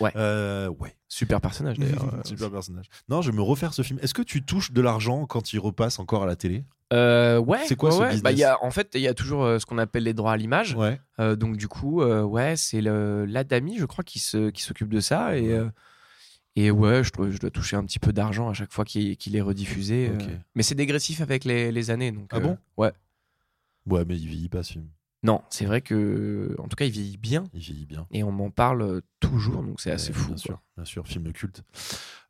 [0.00, 0.12] Ouais.
[0.16, 0.96] Euh, ouais.
[1.08, 2.06] Super personnage d'ailleurs.
[2.24, 2.86] Super personnage.
[3.08, 3.98] Non, je vais me refaire ce film.
[4.02, 6.64] Est-ce que tu touches de l'argent quand il repasse encore à la télé?
[6.92, 7.60] Euh, ouais.
[7.66, 8.06] C'est quoi ouais, ce ouais.
[8.08, 8.22] business?
[8.22, 10.32] Bah, y a, En fait, il y a toujours euh, ce qu'on appelle les droits
[10.32, 10.74] à l'image.
[10.74, 11.00] Ouais.
[11.36, 15.52] Donc du coup, ouais, c'est l'Adami, je crois, qui se qui s'occupe de ça et
[16.54, 16.64] Ouais.
[16.66, 20.10] et ouais, je, dois toucher un petit peu d'argent à chaque fois qu'il est rediffusé.
[20.54, 22.28] Mais c'est dégressif avec les, les années, donc.
[22.30, 22.58] Ah bon?
[22.76, 22.92] Ouais.
[23.86, 24.88] Ouais, mais il vieillit pas ce film.
[25.24, 28.06] Non, c'est vrai que, en tout cas, il vieillit bien Il vieillit bien.
[28.10, 30.26] et on m'en parle toujours, donc c'est assez Ouais, fou.
[30.26, 30.42] Bien quoi.
[30.42, 31.62] sûr, bien sûr, film culte.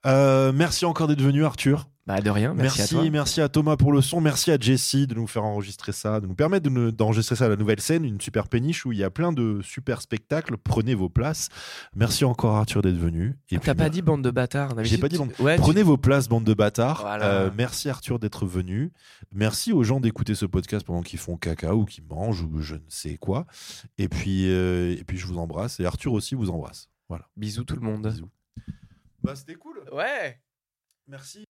[0.04, 1.88] Euh, merci encore d'être venu, Arthur.
[2.04, 3.10] Bah de rien, merci, Merci, à toi.
[3.10, 4.20] merci à Thomas pour le son.
[4.20, 7.48] Merci à Jessie de nous faire enregistrer ça, de nous permettre de d'enregistrer ça à
[7.48, 10.56] la nouvelle scène, une super péniche où il y a plein de super spectacles.
[10.56, 11.48] Prenez vos places.
[11.94, 13.38] Merci encore, Arthur, d'être venu.
[13.52, 14.74] Et Ah, T'as pas dit bande de bâtards.
[14.82, 17.02] J'ai pas dit bande- Ouais, tu- Prenez vos places, bande de bâtards.
[17.02, 17.24] Voilà.
[17.26, 18.90] Euh, merci Arthur d'être venu.
[19.32, 22.74] Merci aux gens d'écouter ce podcast pendant qu'ils font caca ou qu'ils mangent ou je
[22.74, 23.46] ne sais quoi.
[23.98, 25.78] Et puis, euh, et puis je vous embrasse.
[25.78, 26.88] Et Arthur aussi vous embrasse.
[27.08, 27.28] Voilà.
[27.36, 28.06] Bisous tout le monde.
[28.06, 28.30] Bisous.
[29.22, 29.84] Bah, c'était cool.
[29.92, 30.40] Ouais.
[31.06, 31.44] Merci.